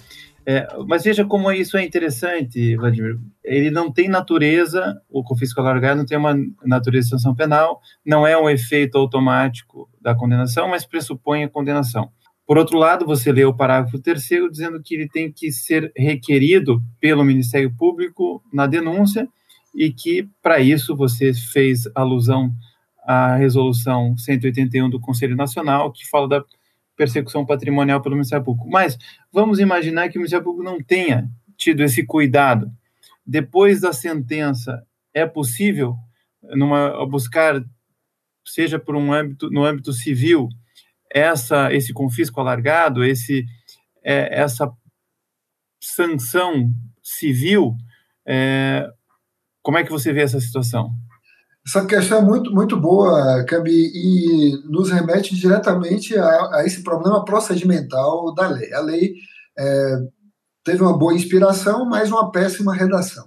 [0.46, 3.18] É, mas veja como isso é interessante, Vladimir.
[3.42, 8.26] Ele não tem natureza, o confisco alargado não tem uma natureza de sanção penal, não
[8.26, 12.10] é um efeito automático da condenação, mas pressupõe a condenação.
[12.46, 16.82] Por outro lado, você lê o parágrafo terceiro dizendo que ele tem que ser requerido
[17.00, 19.26] pelo Ministério Público na denúncia
[19.74, 22.52] e que, para isso, você fez alusão
[23.04, 26.44] a resolução 181 do Conselho Nacional, que fala da
[26.96, 28.68] persecução patrimonial pelo Ministério Público.
[28.68, 28.96] Mas
[29.32, 32.70] vamos imaginar que o Ministério Público não tenha tido esse cuidado.
[33.26, 35.96] Depois da sentença, é possível
[36.42, 37.62] numa, buscar,
[38.44, 40.48] seja por um âmbito, no âmbito civil,
[41.10, 43.46] essa, esse confisco alargado, esse,
[44.02, 44.70] é, essa
[45.80, 47.76] sanção civil,
[48.26, 48.90] é,
[49.62, 50.92] como é que você vê essa situação?
[51.66, 57.24] Essa questão é muito, muito boa, Cambi, e nos remete diretamente a, a, esse problema
[57.24, 58.72] procedimental da lei.
[58.74, 59.14] A lei
[59.58, 59.96] é,
[60.62, 63.24] teve uma boa inspiração, mas uma péssima redação,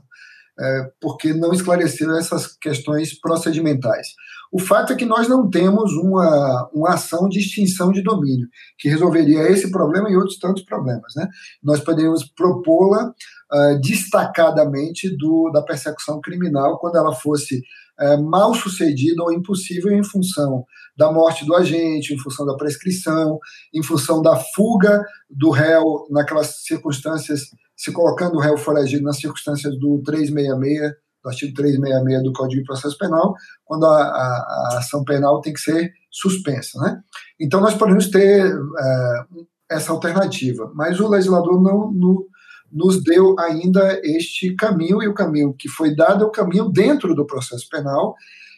[0.59, 4.09] é, porque não esclareceu essas questões procedimentais.
[4.51, 8.88] O fato é que nós não temos uma, uma ação de extinção de domínio, que
[8.88, 11.13] resolveria esse problema e outros tantos problemas.
[11.15, 11.27] Né?
[11.61, 13.09] Nós poderíamos propô-la
[13.51, 17.61] uh, destacadamente do, da persecução criminal quando ela fosse
[17.99, 20.65] é, mal sucedida ou impossível em função
[20.97, 23.39] da morte do agente, em função da prescrição,
[23.73, 27.41] em função da fuga do réu naquelas circunstâncias,
[27.75, 32.65] se colocando o réu foragido nas circunstâncias do 366 do artigo 366 do Código de
[32.65, 33.33] Processo Penal,
[33.65, 36.79] quando a, a, a ação penal tem que ser suspensa.
[36.79, 37.01] Né?
[37.39, 39.23] Então, nós podemos ter é,
[39.69, 42.25] essa alternativa, mas o legislador não
[42.72, 47.15] nos deu ainda este caminho, e o caminho que foi dado é o caminho dentro
[47.15, 48.15] do processo penal,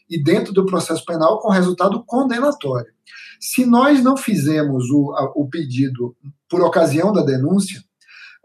[0.10, 2.92] e dentro do processo penal com resultado condenatório.
[3.40, 6.16] Se nós não fizemos o, a, o pedido
[6.50, 7.82] por ocasião da denúncia,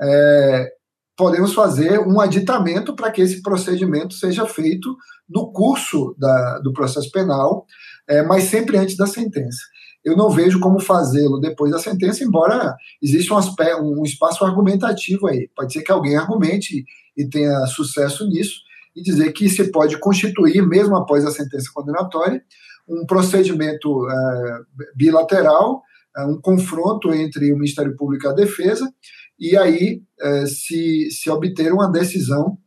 [0.01, 0.73] é,
[1.17, 4.95] podemos fazer um aditamento para que esse procedimento seja feito
[5.29, 7.67] no curso da, do processo penal,
[8.09, 9.63] é, mas sempre antes da sentença.
[10.05, 15.49] Eu não vejo como fazê-lo depois da sentença, embora exista um, um, espaço argumentativo aí.
[15.57, 16.85] Pode ser que alguém argumente
[17.17, 18.61] e tenha sucesso nisso,
[18.95, 22.43] e dizer que se pode constituir, mesmo após a sentença condenatória,
[22.89, 24.59] um procedimento é,
[24.95, 25.83] bilateral,
[26.17, 28.93] é, um confronto entre o Ministério Público e a defesa,
[29.39, 32.59] e aí é, se, se obter uma decisão,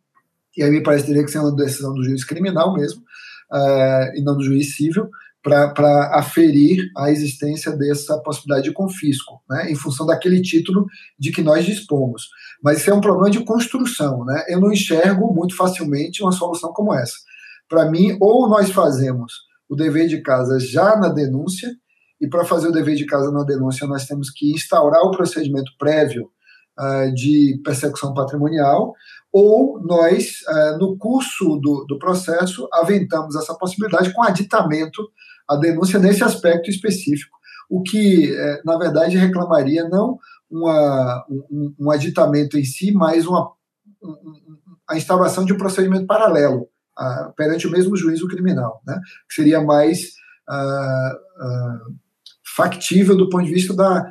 [0.55, 3.03] e aí me parece que teria que ser uma decisão do juiz criminal mesmo,
[4.15, 5.09] e não do juiz civil,
[5.73, 10.85] para aferir a existência dessa possibilidade de confisco, né, em função daquele título
[11.17, 12.27] de que nós dispomos.
[12.61, 14.25] Mas isso é um problema de construção.
[14.25, 14.45] Né?
[14.49, 17.15] Eu não enxergo muito facilmente uma solução como essa.
[17.69, 19.33] Para mim, ou nós fazemos
[19.69, 21.69] o dever de casa já na denúncia,
[22.19, 25.71] e para fazer o dever de casa na denúncia, nós temos que instaurar o procedimento
[25.77, 26.29] prévio
[26.79, 28.93] uh, de persecução patrimonial,
[29.31, 35.03] ou nós, uh, no curso do, do processo, aventamos essa possibilidade com aditamento
[35.47, 37.37] à denúncia nesse aspecto específico,
[37.69, 40.17] o que, uh, na verdade, reclamaria não
[40.49, 43.51] uma, um, um, aditamento em si, mas uma,
[44.01, 44.15] um,
[44.89, 48.99] a instauração de um procedimento paralelo uh, perante o mesmo juízo criminal, né?
[49.27, 50.13] que seria mais
[50.49, 51.97] uh,
[52.55, 54.09] factível do ponto de vista da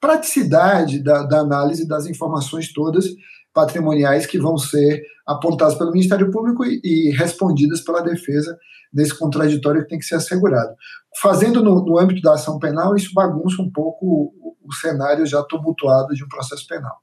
[0.00, 3.06] praticidade da, da análise das informações todas
[3.54, 8.56] patrimoniais que vão ser apontadas pelo Ministério Público e, e, respondidas pela defesa
[8.92, 10.74] nesse contraditório que tem que ser assegurado.
[11.20, 15.42] Fazendo no, no âmbito da ação penal, isso bagunça um pouco o, o cenário já
[15.42, 16.96] tumultuado de um processo penal.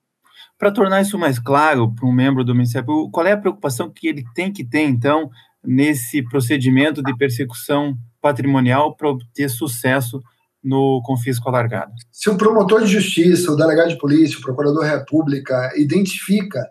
[0.57, 3.89] Para tornar isso mais claro para um membro do Ministério Público, qual é a preocupação
[3.89, 5.29] que ele tem que ter, então,
[5.63, 10.21] nesse procedimento de persecução patrimonial para obter sucesso
[10.64, 11.91] no confisco alargado.
[12.12, 16.68] Se o promotor de justiça, o delegado de polícia, o procurador da República identifica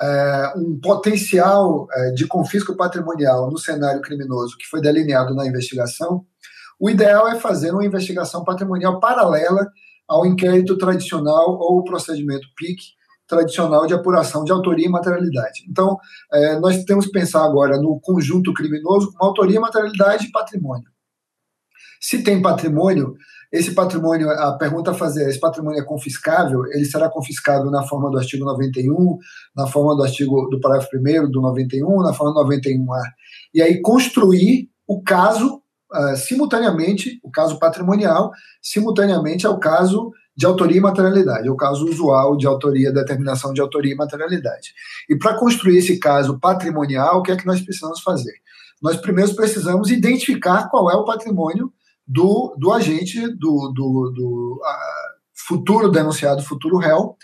[0.00, 6.24] é, um potencial é, de confisco patrimonial no cenário criminoso que foi delineado na investigação,
[6.78, 9.68] o ideal é fazer uma investigação patrimonial paralela
[10.08, 12.82] ao inquérito tradicional ou procedimento PIC
[13.28, 15.64] tradicional de apuração de autoria e materialidade.
[15.68, 15.96] Então,
[16.32, 20.91] é, nós temos que pensar agora no conjunto criminoso com autoria, materialidade e patrimônio.
[22.02, 23.14] Se tem patrimônio,
[23.52, 26.66] esse patrimônio, a pergunta a fazer, esse patrimônio é confiscável?
[26.72, 29.18] Ele será confiscável na forma do artigo 91,
[29.54, 33.02] na forma do artigo do parágrafo 1 do 91, na forma do 91A.
[33.54, 35.62] E aí construir o caso
[35.94, 41.84] uh, simultaneamente, o caso patrimonial, simultaneamente ao caso de autoria e materialidade, é o caso
[41.84, 44.72] usual de autoria, determinação de autoria e materialidade.
[45.08, 48.32] E para construir esse caso patrimonial, o que é que nós precisamos fazer?
[48.82, 51.72] Nós primeiro precisamos identificar qual é o patrimônio
[52.12, 54.60] do, do agente, do, do, do
[55.34, 57.16] futuro denunciado, futuro réu,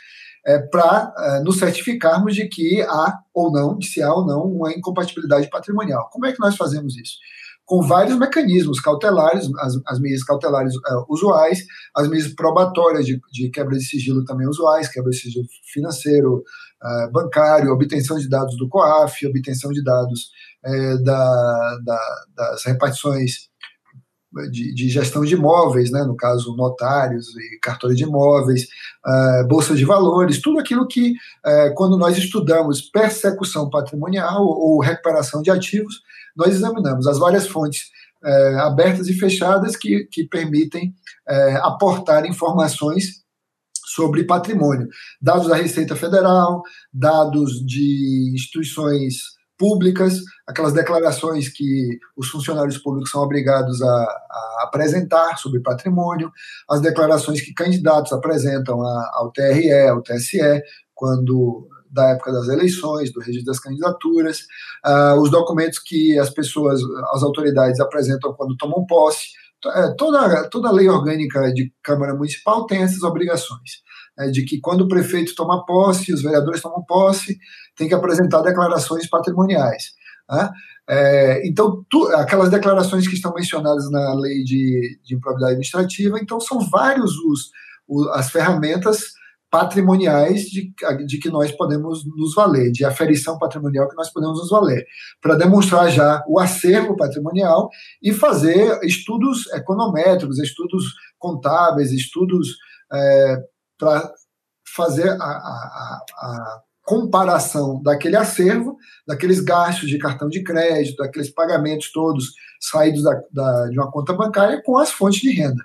[0.46, 4.44] é, para é, nos certificarmos de que há ou não, de se há ou não,
[4.44, 6.08] uma incompatibilidade patrimonial.
[6.10, 7.16] Como é que nós fazemos isso?
[7.66, 11.58] Com vários mecanismos cautelares, as, as medidas cautelares uh, usuais,
[11.94, 17.12] as medidas probatórias de, de, quebra de sigilo também usuais, quebra de sigilo financeiro, uh,
[17.12, 20.30] bancário, obtenção de dados do COAF, obtenção de dados
[20.64, 22.00] uh, da, da,
[22.34, 23.48] das repartições
[24.50, 28.68] de, de, gestão de imóveis, né, no caso notários e cartório de imóveis,
[29.06, 35.42] uh, bolsa de valores, tudo aquilo que, uh, quando nós estudamos persecução patrimonial ou recuperação
[35.42, 36.00] de ativos,
[36.36, 37.90] nós examinamos as várias fontes
[38.22, 40.94] uh, abertas e fechadas que, que permitem
[41.62, 43.22] aportar informações
[43.84, 44.88] sobre patrimônio,
[45.20, 46.62] dados da Receita Federal,
[46.92, 55.36] dados de instituições públicas, aquelas declarações que os funcionários públicos são obrigados a, a apresentar
[55.36, 56.30] sobre patrimônio,
[56.70, 60.62] as declarações que candidatos apresentam a, ao TRE, ao TSE,
[60.94, 64.40] quando da época das eleições, do registro das candidaturas,
[64.86, 66.80] uh, os documentos que as pessoas,
[67.12, 69.28] as autoridades apresentam quando tomam posse.
[69.74, 73.82] É, toda, toda a lei orgânica de Câmara Municipal tem essas obrigações
[74.18, 77.38] né, de que quando o prefeito toma posse, os vereadores tomam posse,
[77.76, 79.92] tem que apresentar declarações patrimoniais.
[80.28, 80.50] Né?
[80.90, 86.40] É, então, tu, aquelas declarações que estão mencionadas na lei de, de improbidade administrativa, então
[86.40, 87.50] são vários os,
[87.88, 89.16] os as ferramentas
[89.50, 90.72] patrimoniais de,
[91.06, 94.84] de que nós podemos nos valer, de aferição patrimonial que nós podemos nos valer,
[95.22, 97.70] para demonstrar já o acervo patrimonial
[98.02, 100.84] e fazer estudos econométricos, estudos
[101.18, 102.56] contábeis, estudos
[102.92, 103.36] é,
[103.78, 104.12] para
[104.74, 108.76] fazer a, a, a comparação daquele acervo,
[109.06, 114.12] daqueles gastos de cartão de crédito, daqueles pagamentos todos saídos da, da, de uma conta
[114.12, 115.64] bancária com as fontes de renda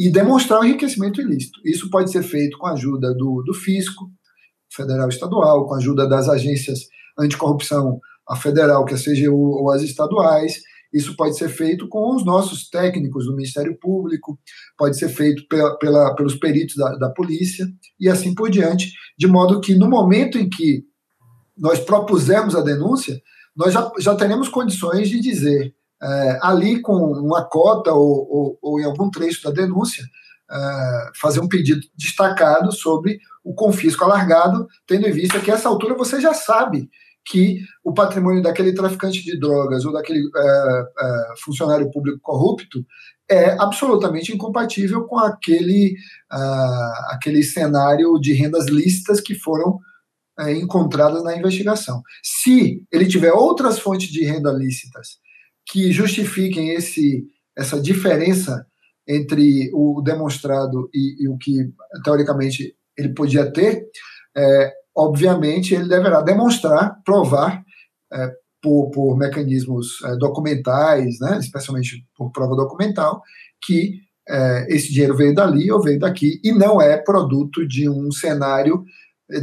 [0.00, 1.60] e demonstrar o enriquecimento ilícito.
[1.62, 4.10] Isso pode ser feito com a ajuda do, do fisco,
[4.72, 6.88] federal e estadual, com a ajuda das agências
[7.18, 10.54] anticorrupção, a federal, que é a CGU, ou as estaduais.
[10.92, 14.38] Isso pode ser feito com os nossos técnicos do Ministério Público,
[14.76, 17.66] pode ser feito pela, pela, pelos peritos da, da polícia
[17.98, 20.84] e assim por diante, de modo que no momento em que
[21.56, 23.20] nós propusemos a denúncia,
[23.54, 28.80] nós já, já teremos condições de dizer é, ali com uma cota ou, ou, ou,
[28.80, 30.02] em algum trecho da denúncia,
[30.50, 35.68] é, fazer um pedido destacado sobre o confisco alargado, tendo em vista que a essa
[35.68, 36.88] altura você já sabe
[37.30, 42.84] que o patrimônio daquele traficante de drogas ou daquele é, é funcionário público corrupto
[43.28, 45.94] é absolutamente incompatível com aquele,
[46.32, 49.78] uh, aquele cenário de rendas lícitas que foram
[50.40, 52.02] uh, encontradas na investigação.
[52.20, 55.18] Se ele tiver outras fontes de renda lícitas
[55.70, 57.24] que justifiquem esse,
[57.56, 58.66] essa diferença
[59.06, 61.72] entre o demonstrado e, e o que,
[62.02, 63.84] teoricamente, ele podia ter,
[64.36, 67.62] é, obviamente, ele deverá demonstrar, provar,
[68.12, 68.30] é,
[68.62, 73.22] por, por, mecanismos é, documentais, né, especialmente por prova documental,
[73.62, 78.12] que é, esse dinheiro veio dali ou veio daqui e não é produto de um
[78.12, 78.84] cenário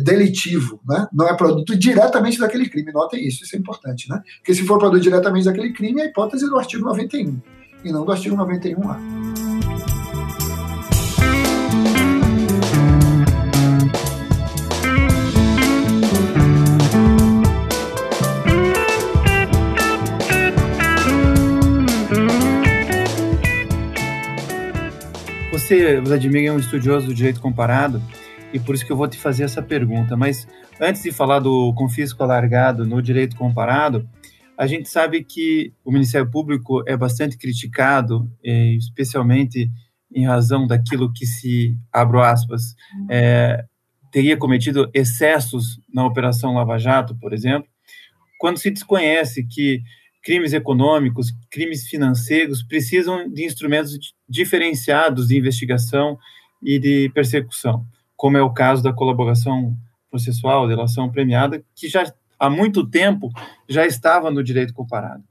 [0.03, 1.07] delitivo, né?
[1.13, 2.91] não é produto diretamente daquele crime.
[2.91, 4.09] Notem isso, isso é importante.
[4.09, 4.21] Né?
[4.39, 7.39] Porque se for produto diretamente daquele crime, é a hipótese do artigo 91
[7.83, 9.56] e não do artigo 91A.
[25.67, 28.01] Você, Vladimir, é um estudioso do direito comparado
[28.53, 30.15] e por isso que eu vou te fazer essa pergunta.
[30.15, 30.47] Mas
[30.79, 34.07] antes de falar do confisco alargado no direito comparado,
[34.57, 39.69] a gente sabe que o Ministério Público é bastante criticado, eh, especialmente
[40.15, 42.73] em razão daquilo que se, abro aspas,
[43.09, 43.65] é,
[44.09, 47.67] teria cometido excessos na Operação Lava Jato, por exemplo,
[48.39, 49.81] quando se desconhece que
[50.27, 53.97] crimes econômicos, crimes financeiros precisam de instrumentos
[54.27, 56.19] diferenciados de investigação
[56.61, 59.77] e de persecução como é o caso da colaboração
[60.09, 63.29] processual, delação premiada, que já há muito tempo
[63.69, 65.23] já estava no direito comparado.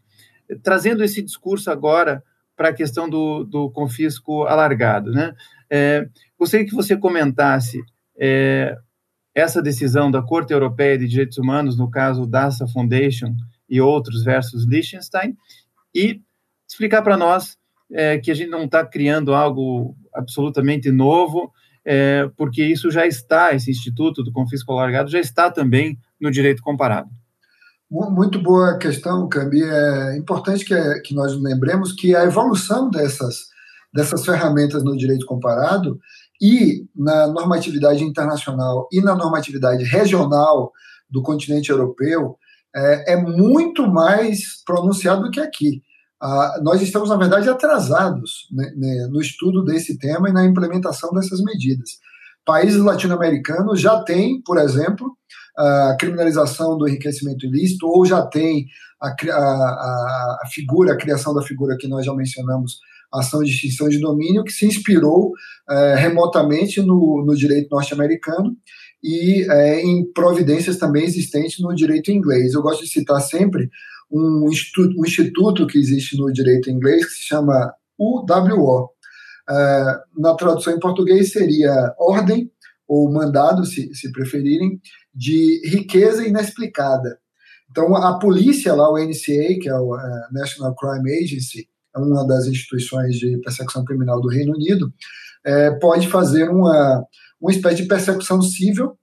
[0.62, 2.22] Trazendo esse discurso agora
[2.56, 5.34] para a questão do, do confisco alargado, né?
[5.68, 7.82] É, gostaria que você comentasse
[8.16, 8.78] é,
[9.34, 13.34] essa decisão da Corte Europeia de Direitos Humanos, no caso Dassa Foundation
[13.68, 15.36] e outros versus Liechtenstein,
[15.94, 16.20] e
[16.68, 17.56] explicar para nós
[17.92, 21.52] é, que a gente não está criando algo absolutamente novo,
[21.84, 26.62] é, porque isso já está, esse Instituto do Confisco Alargado já está também no direito
[26.62, 27.08] comparado.
[27.88, 29.62] Muito boa questão, Cambi.
[29.62, 33.46] É importante que, que nós lembremos que a evolução dessas,
[33.94, 35.96] dessas ferramentas no direito comparado
[36.42, 40.72] e na normatividade internacional e na normatividade regional
[41.08, 42.36] do continente europeu
[42.76, 45.82] é, é muito mais pronunciado do que aqui.
[46.20, 51.10] Ah, nós estamos, na verdade, atrasados né, né, no estudo desse tema e na implementação
[51.12, 51.90] dessas medidas.
[52.44, 55.16] Países latino-americanos já têm, por exemplo,
[55.56, 58.66] a criminalização do enriquecimento ilícito, ou já têm
[59.00, 62.78] a, a, a figura, a criação da figura que nós já mencionamos,
[63.12, 65.32] ação de extinção de domínio, que se inspirou
[65.68, 68.54] é, remotamente no, no direito norte-americano
[69.02, 72.54] e é, em providências também existentes no direito inglês.
[72.54, 73.70] Eu gosto de citar sempre
[74.10, 78.90] um instituto, um instituto que existe no direito inglês que se chama UWO.
[79.48, 82.50] É, na tradução em português seria ordem
[82.88, 84.80] ou mandado, se, se preferirem,
[85.14, 87.18] de riqueza inexplicada.
[87.70, 92.26] Então, a polícia lá, o NCA, que é o uh, National Crime Agency, é uma
[92.26, 97.04] das instituições de persecução criminal do Reino Unido, uh, pode fazer uma,
[97.46, 98.98] uma espécie de persecução civil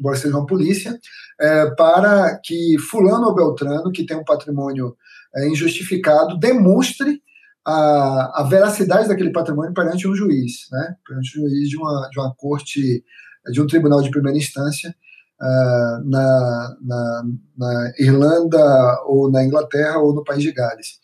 [0.00, 0.98] embora seja uma polícia,
[1.38, 4.96] é, para que fulano ou beltrano, que tem um patrimônio
[5.36, 7.22] é, injustificado, demonstre
[7.64, 10.96] a, a, veracidade daquele patrimônio perante um juiz, né?
[11.06, 13.04] perante um juiz de uma, de uma corte,
[13.52, 14.94] de um tribunal de primeira instância,
[15.38, 17.22] uh, na, na,
[17.56, 20.98] na, Irlanda ou na Inglaterra ou no país de Gales.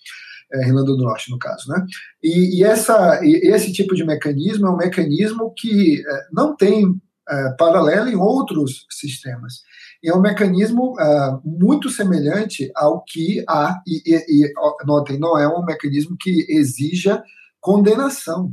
[0.53, 1.69] É, Irlanda do Norte, no caso.
[1.69, 1.85] Né?
[2.23, 7.01] E, e, essa, e esse tipo de mecanismo é um mecanismo que é, não tem
[7.29, 9.63] é, paralelo em outros sistemas.
[10.05, 14.53] É um mecanismo é, muito semelhante ao que há, e, e, e,
[14.85, 17.23] notem, não é um mecanismo que exija
[17.61, 18.53] condenação.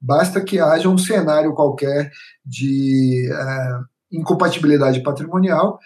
[0.00, 2.10] Basta que haja um cenário qualquer
[2.44, 3.78] de é,
[4.10, 5.78] incompatibilidade patrimonial.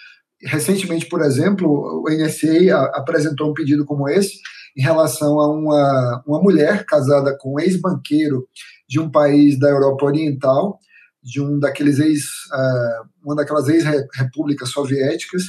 [0.42, 4.38] Recentemente, por exemplo, o NSA apresentou um pedido como esse
[4.76, 8.46] em relação a uma, uma mulher casada com um ex-banqueiro
[8.88, 10.78] de um país da Europa Oriental,
[11.22, 15.44] de um daqueles ex, uh, uma daquelas ex-repúblicas soviéticas,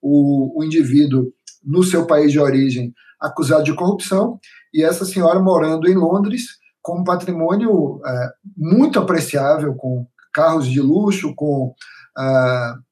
[0.00, 1.32] o, o indivíduo
[1.64, 4.38] no seu país de origem acusado de corrupção
[4.72, 10.80] e essa senhora morando em Londres com um patrimônio uh, muito apreciável, com carros de
[10.80, 11.74] luxo, com
[12.16, 12.82] uh,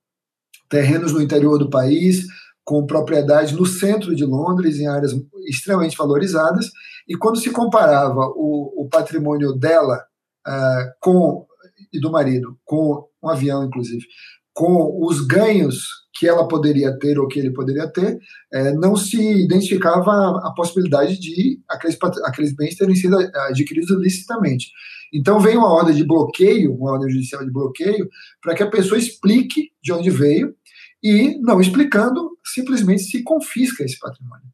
[0.69, 2.27] terrenos no interior do país,
[2.67, 5.13] com propriedades no centro de Londres, em áreas
[5.49, 6.69] extremamente valorizadas,
[7.09, 10.03] e quando se comparava o, o patrimônio dela
[10.47, 11.47] uh, com
[11.93, 14.05] e do marido, com um avião, inclusive,
[14.53, 15.85] com os ganhos
[16.19, 18.19] que ela poderia ter ou que ele poderia ter,
[18.53, 23.17] é, não se identificava a, a, possibilidade de aqueles, aqueles bens terem sido
[23.49, 24.71] adquiridos licitamente.
[25.15, 28.09] Então vem uma ordem de bloqueio, uma ordem judicial de bloqueio,
[28.43, 30.55] para que a pessoa explique de onde veio
[31.03, 34.47] e, não explicando, simplesmente se confisca esse patrimônio.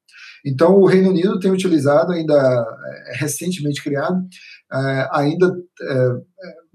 [0.44, 4.20] Então, o Reino Unido tem utilizado, ainda é, recentemente criado,
[4.72, 5.46] é, ainda
[5.80, 6.08] é,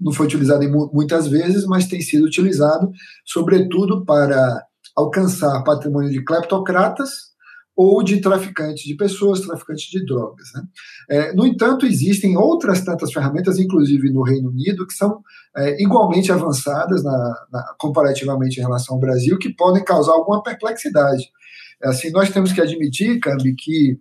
[0.00, 2.90] não foi utilizado muitas vezes, mas tem sido utilizado,
[3.26, 4.62] sobretudo, para
[4.96, 7.27] alcançar patrimônio de cleptocratas
[7.80, 10.48] ou de traficantes de pessoas, traficantes de drogas.
[10.52, 10.62] Né?
[11.08, 15.22] É, no entanto, existem outras tantas ferramentas, inclusive no Reino Unido, que são
[15.56, 21.30] é, igualmente avançadas na, na, comparativamente em relação ao Brasil, que podem causar alguma perplexidade.
[21.84, 23.96] Assim, nós temos que admitir, Cambi, que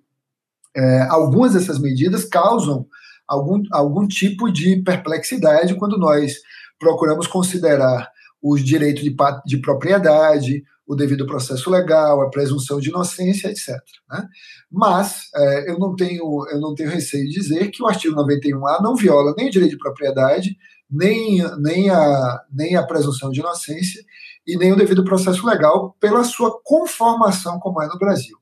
[0.76, 2.88] é, algumas dessas medidas causam
[3.28, 6.34] algum, algum tipo de perplexidade quando nós
[6.80, 8.10] procuramos considerar
[8.42, 9.16] os direitos de,
[9.46, 13.76] de propriedade, o devido processo legal, a presunção de inocência, etc.
[14.10, 14.26] Né?
[14.72, 18.82] Mas é, eu, não tenho, eu não tenho receio de dizer que o artigo 91A
[18.82, 20.56] não viola nem o direito de propriedade,
[20.90, 24.02] nem, nem, a, nem a presunção de inocência
[24.48, 28.38] e nem o devido processo legal pela sua conformação como é no Brasil.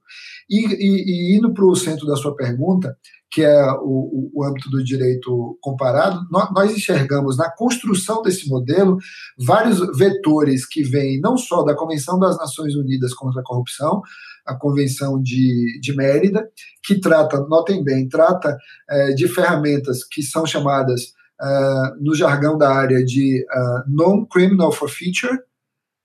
[0.47, 2.95] E, e, e indo para o centro da sua pergunta,
[3.35, 8.97] que é o, o, âmbito do direito comparado, nós, enxergamos na construção desse modelo
[9.37, 14.01] vários vetores que vêm não só da Convenção das Nações Unidas contra a Corrupção,
[14.45, 16.47] a Convenção de, de Mérida,
[16.81, 18.57] que trata, notem bem, trata
[18.89, 21.01] é, de ferramentas que são chamadas,
[21.41, 25.37] é, no jargão da área, de uh, non-criminal forfeiture,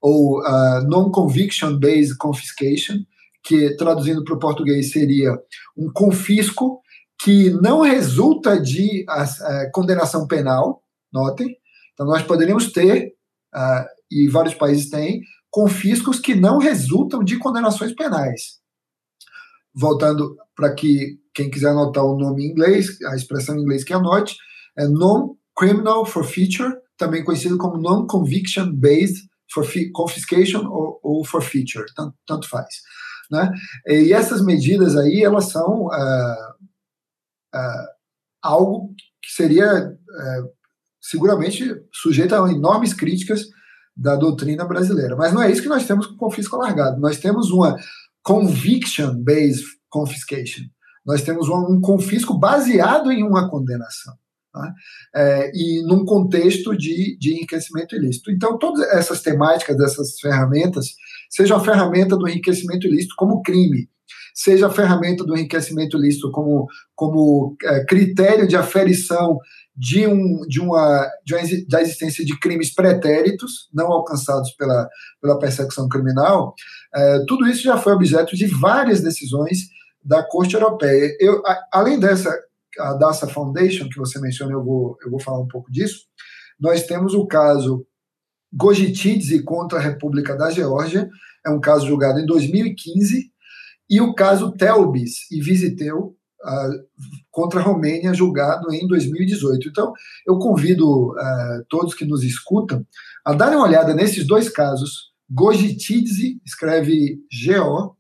[0.01, 3.05] ou uh, non-conviction based confiscation,
[3.41, 5.39] que traduzindo para o português seria
[5.77, 6.81] um confisco
[7.23, 11.49] que não resulta de uh, condenação penal, notem.
[11.93, 13.13] Então, nós poderíamos ter,
[13.55, 18.61] uh, e vários países têm, confiscos que não resultam de condenações penais.
[19.75, 23.93] Voltando para que quem quiser anotar o nome em inglês, a expressão em inglês que
[23.93, 24.37] anote,
[24.79, 29.29] é non-criminal forfeiture, também conhecido como non-conviction based
[29.93, 32.69] confiscation ou, ou forfeiture, tanto, tanto faz.
[33.31, 33.51] Né?
[33.87, 36.70] E essas medidas aí, elas são uh,
[37.55, 37.87] uh,
[38.43, 40.51] algo que seria uh,
[41.01, 43.43] seguramente sujeito a enormes críticas
[43.97, 45.17] da doutrina brasileira.
[45.17, 47.01] Mas não é isso que nós temos com o confisco alargado.
[47.01, 47.77] Nós temos uma
[48.23, 50.65] conviction-based confiscation.
[51.05, 54.15] Nós temos um, um confisco baseado em uma condenação.
[54.53, 54.75] Tá?
[55.15, 58.31] É, e num contexto de, de enriquecimento ilícito.
[58.31, 60.95] Então, todas essas temáticas, dessas ferramentas,
[61.29, 63.89] seja a ferramenta do enriquecimento ilícito como crime,
[64.35, 69.39] seja a ferramenta do enriquecimento ilícito como, como é, critério de aferição
[69.75, 74.89] de, um, de, uma, de uma, da existência de crimes pretéritos, não alcançados pela,
[75.21, 76.55] pela persecução criminal,
[76.95, 79.69] é, tudo isso já foi objeto de várias decisões
[80.05, 81.17] da Corte Europeia.
[81.19, 82.31] Eu, a, além dessa
[82.79, 86.05] a Dasa Foundation, que você mencionou, eu vou, eu vou falar um pouco disso.
[86.59, 87.87] Nós temos o caso
[88.53, 91.09] Gojitidze contra a República da Geórgia,
[91.45, 93.30] é um caso julgado em 2015,
[93.91, 96.71] e o caso Telbis e Visiteu uh,
[97.31, 99.69] contra a Romênia, julgado em 2018.
[99.69, 99.93] Então,
[100.27, 102.87] eu convido uh, todos que nos escutam
[103.25, 105.11] a darem uma olhada nesses dois casos.
[105.29, 107.91] Gojitidze, escreve G-O-G-I-T-I-Z-D-E,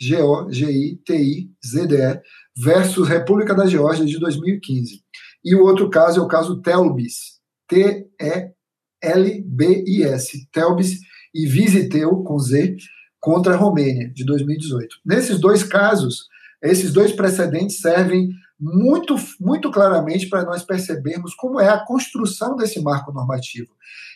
[0.00, 0.60] G-O-G-I-T-I-Z-D-E,
[2.58, 5.02] versus República da Geórgia de 2015.
[5.44, 8.56] E o outro caso é o caso Telbis, T-E-L-B-I-S,
[10.52, 10.98] Telbis
[11.36, 12.76] e Visiteu, com Z,
[13.20, 14.96] contra a Romênia, de 2018.
[15.04, 16.28] Nesses dois casos,
[16.62, 22.80] esses dois precedentes servem muito, muito claramente para nós percebermos como é a construção desse
[22.80, 23.68] marco normativo.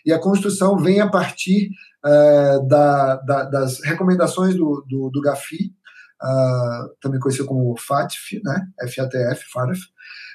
[0.04, 1.70] E a construção vem a partir
[2.04, 5.74] uh, da, da, das recomendações do, do, do GAFI,
[6.22, 8.66] uh, também conhecido como FATF, né?
[8.88, 9.44] FATF.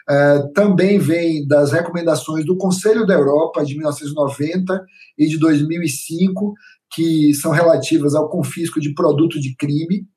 [0.08, 4.86] Uh, também vem das recomendações do Conselho da Europa de 1990
[5.18, 6.54] e de 2005,
[6.96, 10.08] que são relativas ao confisco de produto de crime.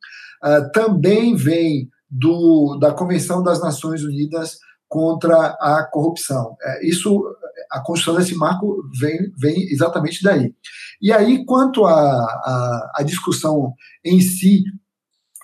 [0.72, 4.58] também vem do, da Convenção das Nações Unidas
[4.88, 6.56] contra a corrupção.
[6.62, 7.22] É, isso,
[7.70, 10.54] a construção desse marco vem, vem exatamente daí.
[11.00, 13.74] E aí, quanto à discussão
[14.04, 14.64] em si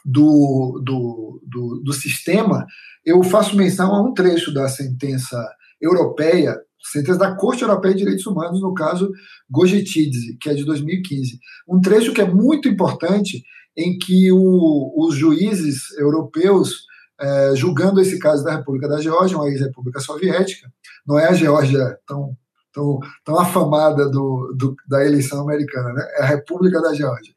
[0.05, 2.67] do, do, do, do, sistema,
[3.05, 5.37] eu faço menção a um trecho da sentença
[5.81, 6.57] europeia,
[6.91, 9.11] sentença da Corte Europeia de Direitos Humanos, no caso
[9.51, 11.39] Gojetidze, que é de 2015.
[11.69, 13.43] Um trecho que é muito importante
[13.77, 16.87] em que o, os juízes europeus,
[17.21, 20.71] é, julgando esse caso da República da Geórgia, uma ex-república soviética,
[21.07, 22.37] não é a Geórgia tão,
[22.73, 26.07] tão, tão afamada do, do, da eleição americana, né?
[26.19, 27.33] é a República da Geórgia.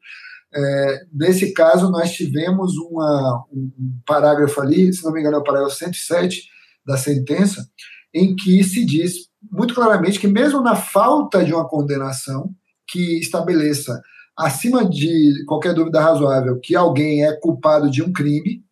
[0.54, 3.70] É, nesse caso, nós tivemos uma, um
[4.06, 6.44] parágrafo ali, se não me engano, é o parágrafo 107
[6.86, 7.68] da sentença,
[8.14, 12.50] em que se diz muito claramente que, mesmo na falta de uma condenação
[12.86, 14.00] que estabeleça
[14.36, 18.62] acima de qualquer dúvida razoável, que alguém é culpado de um crime,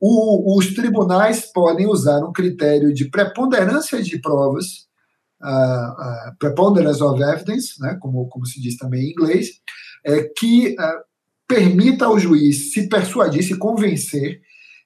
[0.00, 4.88] o, os tribunais podem usar um critério de preponderância de provas,
[5.40, 9.48] uh, uh, preponderance of evidence, né, como, como se diz também em inglês,
[10.04, 11.04] é, que uh,
[11.46, 14.40] permita ao juiz se persuadir, se convencer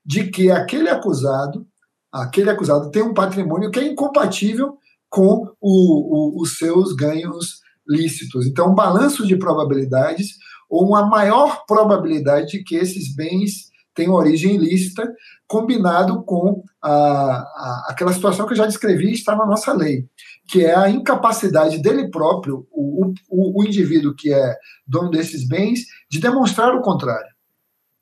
[0.04, 1.66] de que aquele acusado,
[2.12, 4.76] aquele acusado tem um patrimônio que é incompatível
[5.08, 8.46] com o, o, os seus ganhos lícitos.
[8.46, 10.36] Então, um balanço de probabilidades
[10.68, 15.10] ou uma maior probabilidade de que esses bens tenham origem ilícita,
[15.48, 20.06] combinado com a, a, aquela situação que eu já descrevi está na nossa lei,
[20.48, 24.54] que é a incapacidade dele próprio, o, o, o indivíduo que é
[24.86, 27.34] dono desses bens, de demonstrar o contrário.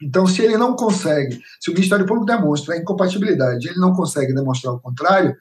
[0.02, 4.34] Então, se ele não consegue, se o Ministério Público demonstra a incompatibilidade, ele não consegue
[4.34, 5.36] demonstrar o contrário,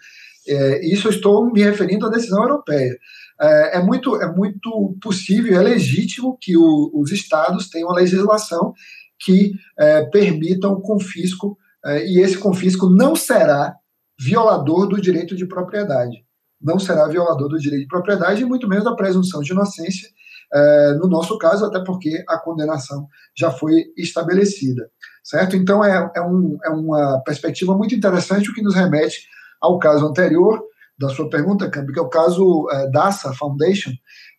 [0.47, 2.97] é, isso estou me referindo à decisão europeia
[3.41, 8.73] é, é, muito, é muito possível, é legítimo que o, os estados tenham uma legislação
[9.19, 13.75] que é, permita o confisco, é, e esse confisco não será
[14.19, 16.23] violador do direito de propriedade.
[16.61, 20.07] Não será violador do direito de propriedade e muito menos da presunção de inocência,
[20.53, 24.89] é, no nosso caso, até porque a condenação já foi estabelecida.
[25.23, 25.55] Certo?
[25.55, 29.27] Então, é, é, um, é uma perspectiva muito interessante, o que nos remete
[29.64, 30.61] ao caso anterior,
[30.99, 33.91] da sua pergunta, Camp, que é o caso é, DASA Foundation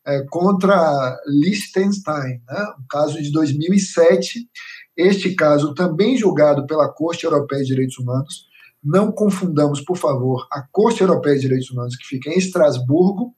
[0.07, 2.75] é, contra Liechtenstein, né?
[2.79, 4.47] um caso de 2007.
[4.95, 8.45] Este caso também julgado pela Corte Europeia de Direitos Humanos.
[8.83, 13.35] Não confundamos, por favor, a Corte Europeia de Direitos Humanos, que fica em Estrasburgo,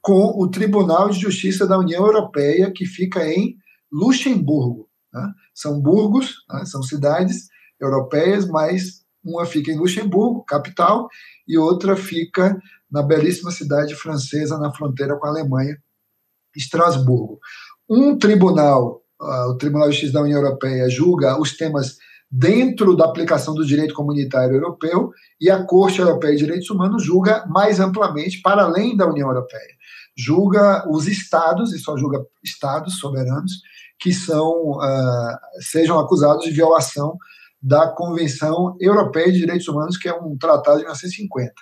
[0.00, 3.56] com o Tribunal de Justiça da União Europeia, que fica em
[3.92, 4.88] Luxemburgo.
[5.12, 5.32] Né?
[5.52, 6.64] São burgos, né?
[6.64, 7.48] são cidades
[7.80, 11.08] europeias, mas uma fica em Luxemburgo, capital,
[11.48, 12.60] e outra fica
[12.90, 15.76] na belíssima cidade francesa, na fronteira com a Alemanha,
[16.54, 17.38] Estrasburgo.
[17.88, 21.96] Um tribunal, uh, o Tribunal de Justiça da União Europeia, julga os temas
[22.30, 27.46] dentro da aplicação do direito comunitário europeu e a Corte Europeia de Direitos Humanos julga
[27.46, 29.74] mais amplamente, para além da União Europeia.
[30.16, 33.52] Julga os estados, e só julga estados soberanos,
[33.98, 37.16] que são, uh, sejam acusados de violação
[37.64, 41.52] da Convenção Europeia de Direitos Humanos, que é um tratado de 1950.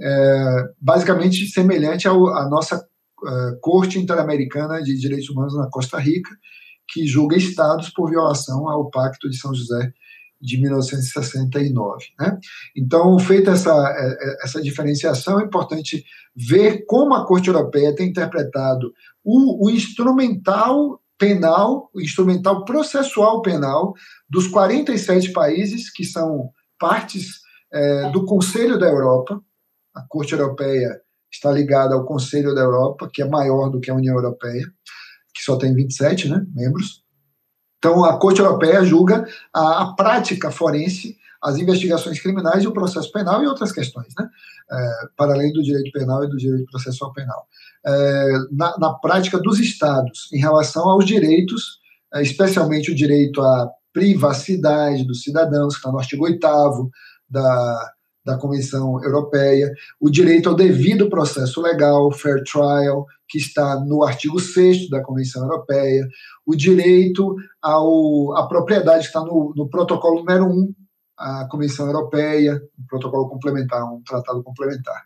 [0.00, 6.30] É, basicamente semelhante à nossa uh, Corte Interamericana de Direitos Humanos na Costa Rica,
[6.88, 9.92] que julga estados por violação ao Pacto de São José
[10.40, 12.04] de 1969.
[12.18, 12.38] Né?
[12.74, 16.02] Então, feita essa, é, é, essa diferenciação, é importante
[16.34, 18.90] ver como a Corte Europeia tem interpretado
[19.22, 23.94] o, o instrumental penal, instrumental processual penal
[24.28, 27.40] dos 47 países que são partes
[27.72, 29.40] é, do Conselho da Europa.
[29.94, 31.00] A Corte Europeia
[31.32, 34.66] está ligada ao Conselho da Europa, que é maior do que a União Europeia,
[35.34, 37.02] que só tem 27 né, membros.
[37.78, 43.10] Então, a Corte Europeia julga a, a prática forense, as investigações criminais e o processo
[43.12, 44.28] penal e outras questões, né,
[44.70, 47.46] é, para além do direito penal e do direito processual penal
[47.86, 51.78] é, na, na, prática dos estados em relação aos direitos,
[52.14, 56.40] é, especialmente o direito à privacidade dos cidadãos, que está no artigo 8
[57.30, 57.92] da,
[58.24, 64.38] da Convenção Europeia, o direito ao devido processo legal, fair trial, que está no artigo
[64.40, 66.06] 6 da Convenção Europeia,
[66.44, 70.74] o direito ao, à propriedade, que está no, no protocolo número 1
[71.18, 75.02] a Comissão Europeia, um protocolo complementar, um tratado complementar,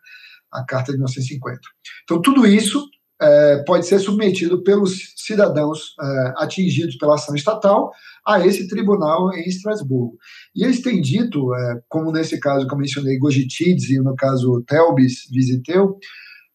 [0.53, 1.61] a Carta de 1950.
[2.05, 2.85] Então, tudo isso
[3.21, 7.93] é, pode ser submetido pelos cidadãos é, atingidos pela ação estatal
[8.27, 10.17] a esse tribunal em Estrasburgo.
[10.55, 14.65] E eles têm dito, é, como nesse caso que eu mencionei, Gojitides, e no caso
[14.67, 15.99] Telbis Visiteu,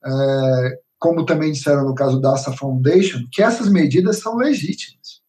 [0.03, 5.21] é, como também disseram no caso da Assa Foundation, que essas medidas são legítimas.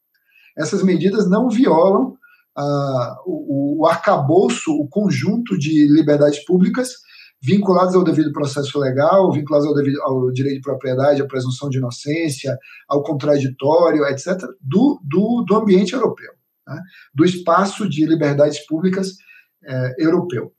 [0.57, 2.17] Essas medidas não violam
[2.57, 6.89] ah, o, o arcabouço, o conjunto de liberdades públicas
[7.43, 11.79] vinculados ao devido processo legal, vinculados ao, devido, ao direito de propriedade, à presunção de
[11.79, 12.59] inocência,
[12.89, 16.33] ao contraditório, etc., do, do, do ambiente europeu,
[16.67, 16.81] né?
[17.15, 19.13] do espaço de liberdades públicas
[19.65, 20.53] eh, europeu.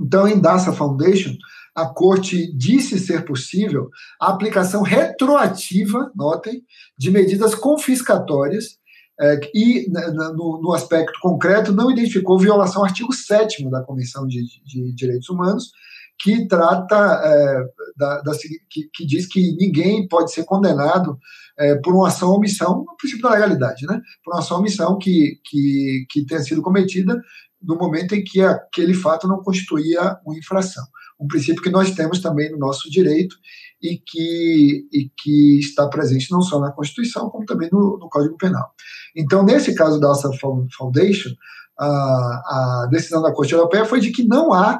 [0.00, 1.36] Então, em Dassa Foundation,
[1.74, 3.88] a Corte disse ser possível
[4.20, 6.62] a aplicação retroativa, notem,
[6.96, 8.78] de medidas confiscatórias
[9.20, 14.44] é, e, no, no, aspecto concreto, não identificou violação ao artigo 7 da Convenção de,
[14.64, 15.72] de Direitos Humanos,
[16.18, 17.64] que trata, é,
[17.96, 18.32] da, da,
[18.70, 21.18] que, que, diz que ninguém pode ser condenado
[21.58, 24.00] é, por uma ação ou omissão, no princípio da legalidade, né?
[24.24, 27.16] por uma ação ou omissão que, que, que tenha sido cometida
[27.62, 30.84] no momento em que aquele fato não constituía uma infração.
[31.20, 33.34] Um princípio que nós temos também no nosso direito
[33.82, 38.36] e que, e que está presente não só na Constituição, como também no, no Código
[38.36, 38.70] Penal.
[39.16, 40.30] Então, nesse caso da Alça
[40.76, 41.30] Foundation,
[41.78, 44.78] a, a, decisão da Corte Europeia foi de que não há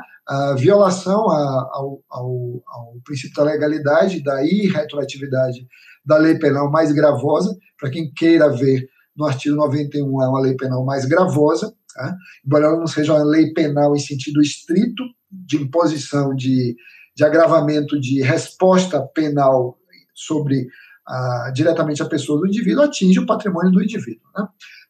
[0.56, 5.66] violação a, ao, ao, ao, princípio da legalidade, da irretroatividade
[6.04, 7.56] da lei penal mais gravosa.
[7.78, 12.16] Para quem queira ver, no artigo 91 é uma lei penal mais gravosa, tá?
[12.44, 16.76] embora ela não seja uma lei penal em sentido estrito, de imposição de,
[17.16, 19.78] de agravamento de resposta penal
[20.14, 20.66] sobre
[21.06, 24.46] a, diretamente a pessoa do indivíduo, atinge o patrimônio do indivíduo, né?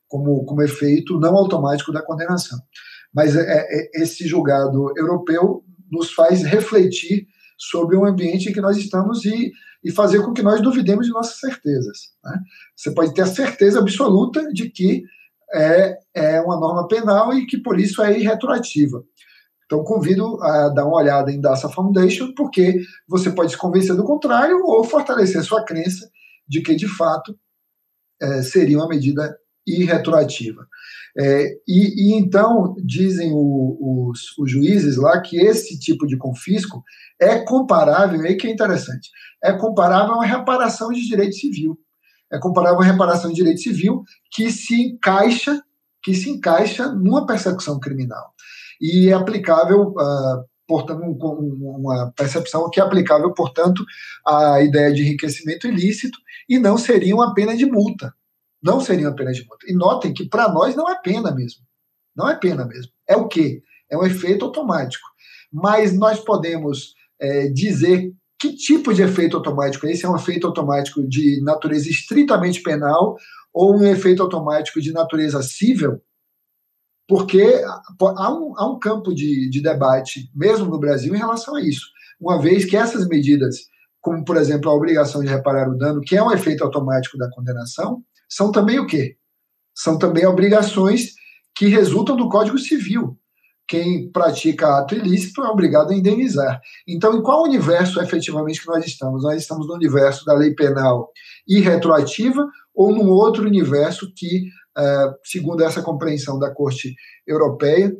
[0.09, 2.59] como, como efeito não automático da condenação.
[3.15, 8.77] Mas é, é, esse julgado europeu nos faz refletir sobre o ambiente em que nós
[8.77, 9.53] estamos e,
[9.83, 11.99] e fazer com que nós duvidemos de nossas certezas.
[12.25, 12.41] Né?
[12.77, 15.03] Você pode ter a certeza absoluta de que
[15.53, 19.03] é, é uma norma penal e que por isso é irretroativa.
[19.65, 24.05] Então, convido a dar uma olhada em Dassa Foundation, porque você pode se convencer do
[24.05, 26.09] contrário ou fortalecer sua crença
[26.49, 27.39] de que, de fato,
[28.21, 29.37] é, seria uma medida
[29.69, 30.66] irretroativa.
[31.19, 36.83] É, e, e, então, dizem o, os, os, juízes lá que esse tipo de confisco
[37.21, 39.11] é comparável, aí que é interessante,
[39.43, 41.79] é comparável a uma reparação de direito civil.
[42.33, 45.61] É comparável a uma reparação de direito civil que se encaixa,
[46.03, 48.33] que se encaixa numa persecução criminal
[48.81, 53.85] e é aplicável, uh, portanto, um, uma percepção que é aplicável, portanto,
[54.27, 58.12] à ideia de enriquecimento ilícito e não seria uma pena de multa.
[58.63, 59.67] Não seria uma pena de multa.
[59.69, 61.61] E notem que para nós não é pena mesmo.
[62.17, 62.93] Não é pena mesmo.
[63.07, 63.63] É o quê?
[63.91, 65.07] É um efeito automático.
[65.53, 70.05] Mas nós podemos é, dizer que tipo de efeito automático é esse?
[70.05, 73.17] É um efeito automático de natureza estritamente penal
[73.53, 76.01] ou um efeito automático de natureza cível?
[77.09, 77.43] porque
[78.01, 81.87] há um, há um campo de, de debate, mesmo no Brasil, em relação a isso.
[82.21, 83.57] Uma vez que essas medidas,
[83.99, 87.31] como, por exemplo, a obrigação de reparar o dano, que é um efeito automático da
[87.31, 89.16] condenação, são também o quê?
[89.74, 91.14] São também obrigações
[91.55, 93.18] que resultam do Código Civil.
[93.66, 96.61] Quem pratica ato ilícito é obrigado a indenizar.
[96.87, 99.22] Então, em qual universo efetivamente que nós estamos?
[99.22, 101.11] Nós estamos no universo da lei penal
[101.47, 104.49] irretroativa ou num outro universo que
[104.79, 106.95] é, segundo essa compreensão da Corte
[107.26, 107.93] Europeia,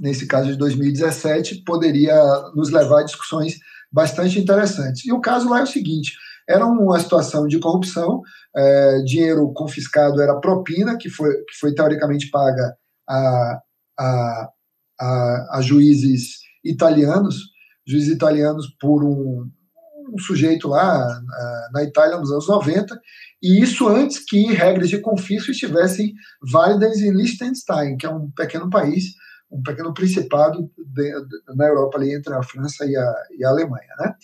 [0.00, 2.14] nesse caso de 2017, poderia
[2.54, 3.58] nos levar a discussões
[3.90, 5.04] bastante interessantes.
[5.04, 6.12] E o caso lá é o seguinte:
[6.48, 8.22] era uma situação de corrupção,
[8.56, 12.74] é, dinheiro confiscado era propina, que foi, que foi teoricamente paga
[13.08, 13.60] a,
[13.98, 14.48] a,
[15.00, 17.36] a, a juízes italianos,
[17.86, 19.48] juízes italianos por um,
[20.12, 21.20] um sujeito lá
[21.72, 22.98] na Itália nos anos 90,
[23.42, 26.14] e isso antes que regras de confisco estivessem
[26.50, 29.04] válidas em Liechtenstein, que é um pequeno país,
[29.50, 33.48] um pequeno principado de, de, na Europa ali entre a França e a, e a
[33.48, 34.14] Alemanha, né?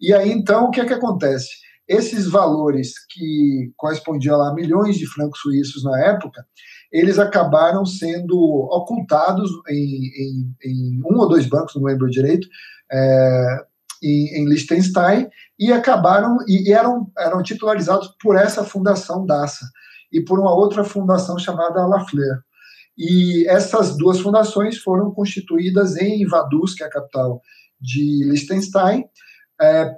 [0.00, 1.48] E aí então o que é que acontece?
[1.90, 6.46] Esses valores que correspondiam lá a milhões de francos suíços na época,
[6.92, 8.38] eles acabaram sendo
[8.70, 12.46] ocultados em, em, em um ou dois bancos, não lembro direito,
[12.92, 13.64] é,
[14.00, 15.28] em, em Liechtenstein
[15.58, 19.66] e acabaram e eram, eram titularizados por essa fundação DASA
[20.12, 22.40] e por uma outra fundação chamada Lafleur.
[22.96, 27.40] E essas duas fundações foram constituídas em Vaduz, que é a capital
[27.80, 29.06] de Liechtenstein,
[29.60, 29.92] é,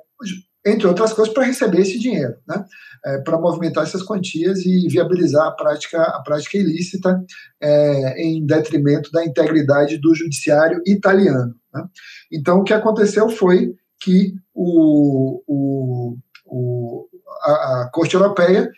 [0.65, 2.65] entre outras coisas, para receber esse dinheiro, né?
[3.05, 7.21] É, para movimentar essas quantias e viabilizar a prática, a prática ilícita
[7.61, 11.53] é, em detrimento da integridade do judiciário italiano.
[11.75, 11.85] Né?
[12.31, 17.09] Então, o que aconteceu foi que o, o, o,
[17.45, 17.51] a,
[17.83, 18.71] a Corte Europeia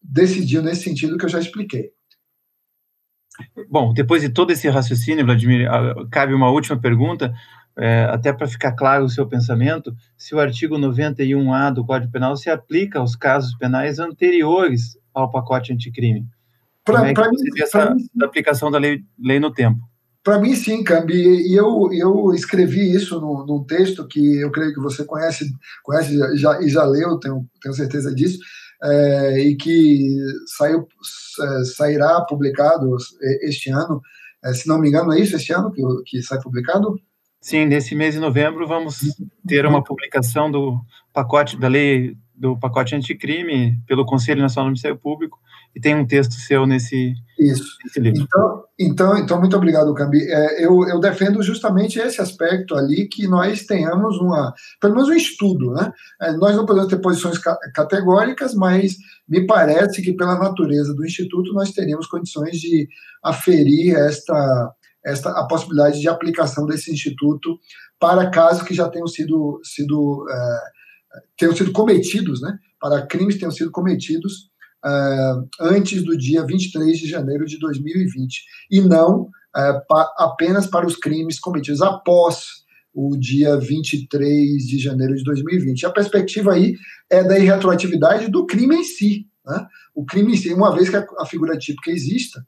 [0.00, 1.90] decidiu nesse sentido que eu já expliquei.
[3.68, 5.66] Bom, depois de todo esse raciocínio, Vladimir,
[6.10, 7.32] cabe uma última pergunta
[7.78, 12.36] é, até para ficar claro o seu pensamento, se o artigo 91A do Código Penal
[12.36, 16.26] se aplica aos casos penais anteriores ao pacote anticrime.
[16.84, 19.80] Pra, Como é que você vê essa mim, aplicação da lei, lei no tempo?
[20.24, 21.14] Para mim, sim, Cambi.
[21.14, 25.50] E eu, eu escrevi isso num, num, texto que eu creio que você conhece,
[25.82, 28.38] conhece já, e já leu, tenho, tenho certeza disso,
[28.82, 30.16] é, e que
[30.56, 30.86] saiu,
[31.40, 32.96] é, sairá publicado
[33.42, 34.00] este ano.
[34.44, 36.96] É, se não me engano, é isso este ano que, que sai publicado?
[37.42, 39.00] Sim, nesse mês de novembro vamos
[39.46, 40.80] ter uma publicação do
[41.12, 45.38] pacote da lei do pacote anticrime pelo Conselho Nacional do Ministério Público
[45.74, 47.76] e tem um texto seu nesse, Isso.
[47.84, 48.22] nesse livro.
[48.22, 50.22] Então, então, então, muito obrigado, Cambi.
[50.22, 55.14] É, eu, eu defendo justamente esse aspecto ali, que nós tenhamos uma, pelo menos um
[55.14, 55.92] estudo, né?
[56.20, 58.96] É, nós não podemos ter posições ca categóricas, mas
[59.28, 62.88] me parece que pela natureza do Instituto nós teríamos condições de
[63.24, 64.72] aferir esta
[65.04, 67.58] esta, a possibilidade de aplicação desse instituto
[67.98, 70.58] para casos que já tenham sido, sido, é,
[71.36, 74.50] tenham sido cometidos, né, para crimes que tenham sido cometidos
[74.84, 80.86] é, antes do dia 23 de janeiro de 2020, e não é, pa, apenas para
[80.86, 82.62] os crimes cometidos após
[82.94, 85.86] o dia 23 de janeiro de 2020.
[85.86, 86.74] A perspectiva aí
[87.10, 89.26] é da irretroatividade do crime em si.
[89.46, 89.66] Né?
[89.94, 92.44] O crime em si, uma vez que a, a figura típica exista,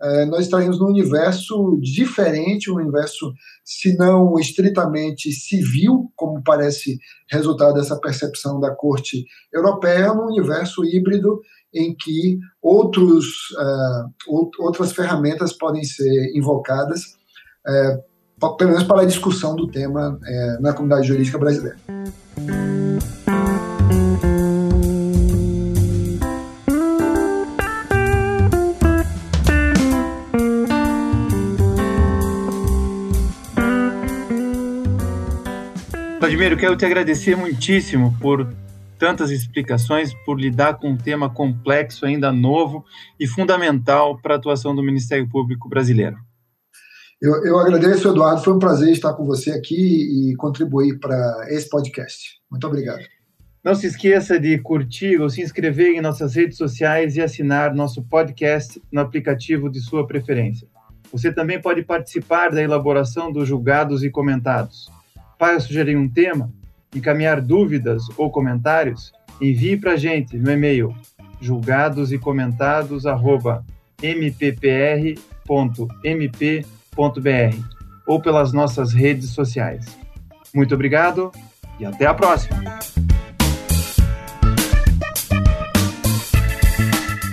[0.00, 3.32] é, nós estaremos num universo diferente, um universo,
[3.64, 6.98] se não estritamente civil, como parece
[7.30, 11.40] resultado dessa percepção da Corte Europeia, num universo híbrido
[11.74, 17.02] em que outros, uh, outras ferramentas podem ser invocadas,
[17.66, 21.76] uh, pelo menos para a discussão do tema uh, na comunidade jurídica brasileira.
[36.28, 38.52] Vladimir, eu quero te agradecer muitíssimo por
[38.98, 42.84] tantas explicações, por lidar com um tema complexo, ainda novo
[43.18, 46.18] e fundamental para a atuação do Ministério Público brasileiro.
[47.18, 48.42] Eu, eu agradeço, Eduardo.
[48.42, 52.38] Foi um prazer estar com você aqui e contribuir para esse podcast.
[52.50, 53.00] Muito obrigado.
[53.64, 58.02] Não se esqueça de curtir ou se inscrever em nossas redes sociais e assinar nosso
[58.02, 60.68] podcast no aplicativo de sua preferência.
[61.10, 64.90] Você também pode participar da elaboração dos julgados e comentados
[65.38, 66.52] para sugerir um tema,
[66.94, 70.94] encaminhar dúvidas ou comentários, envie para a gente no e-mail
[71.40, 73.06] julgados e comentados
[74.02, 74.98] mppr.mp.br
[78.06, 79.96] ou pelas nossas redes sociais.
[80.54, 81.30] Muito obrigado
[81.78, 82.58] e até a próxima!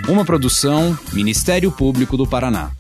[0.08, 2.72] Uma produção Ministério Público do Paraná.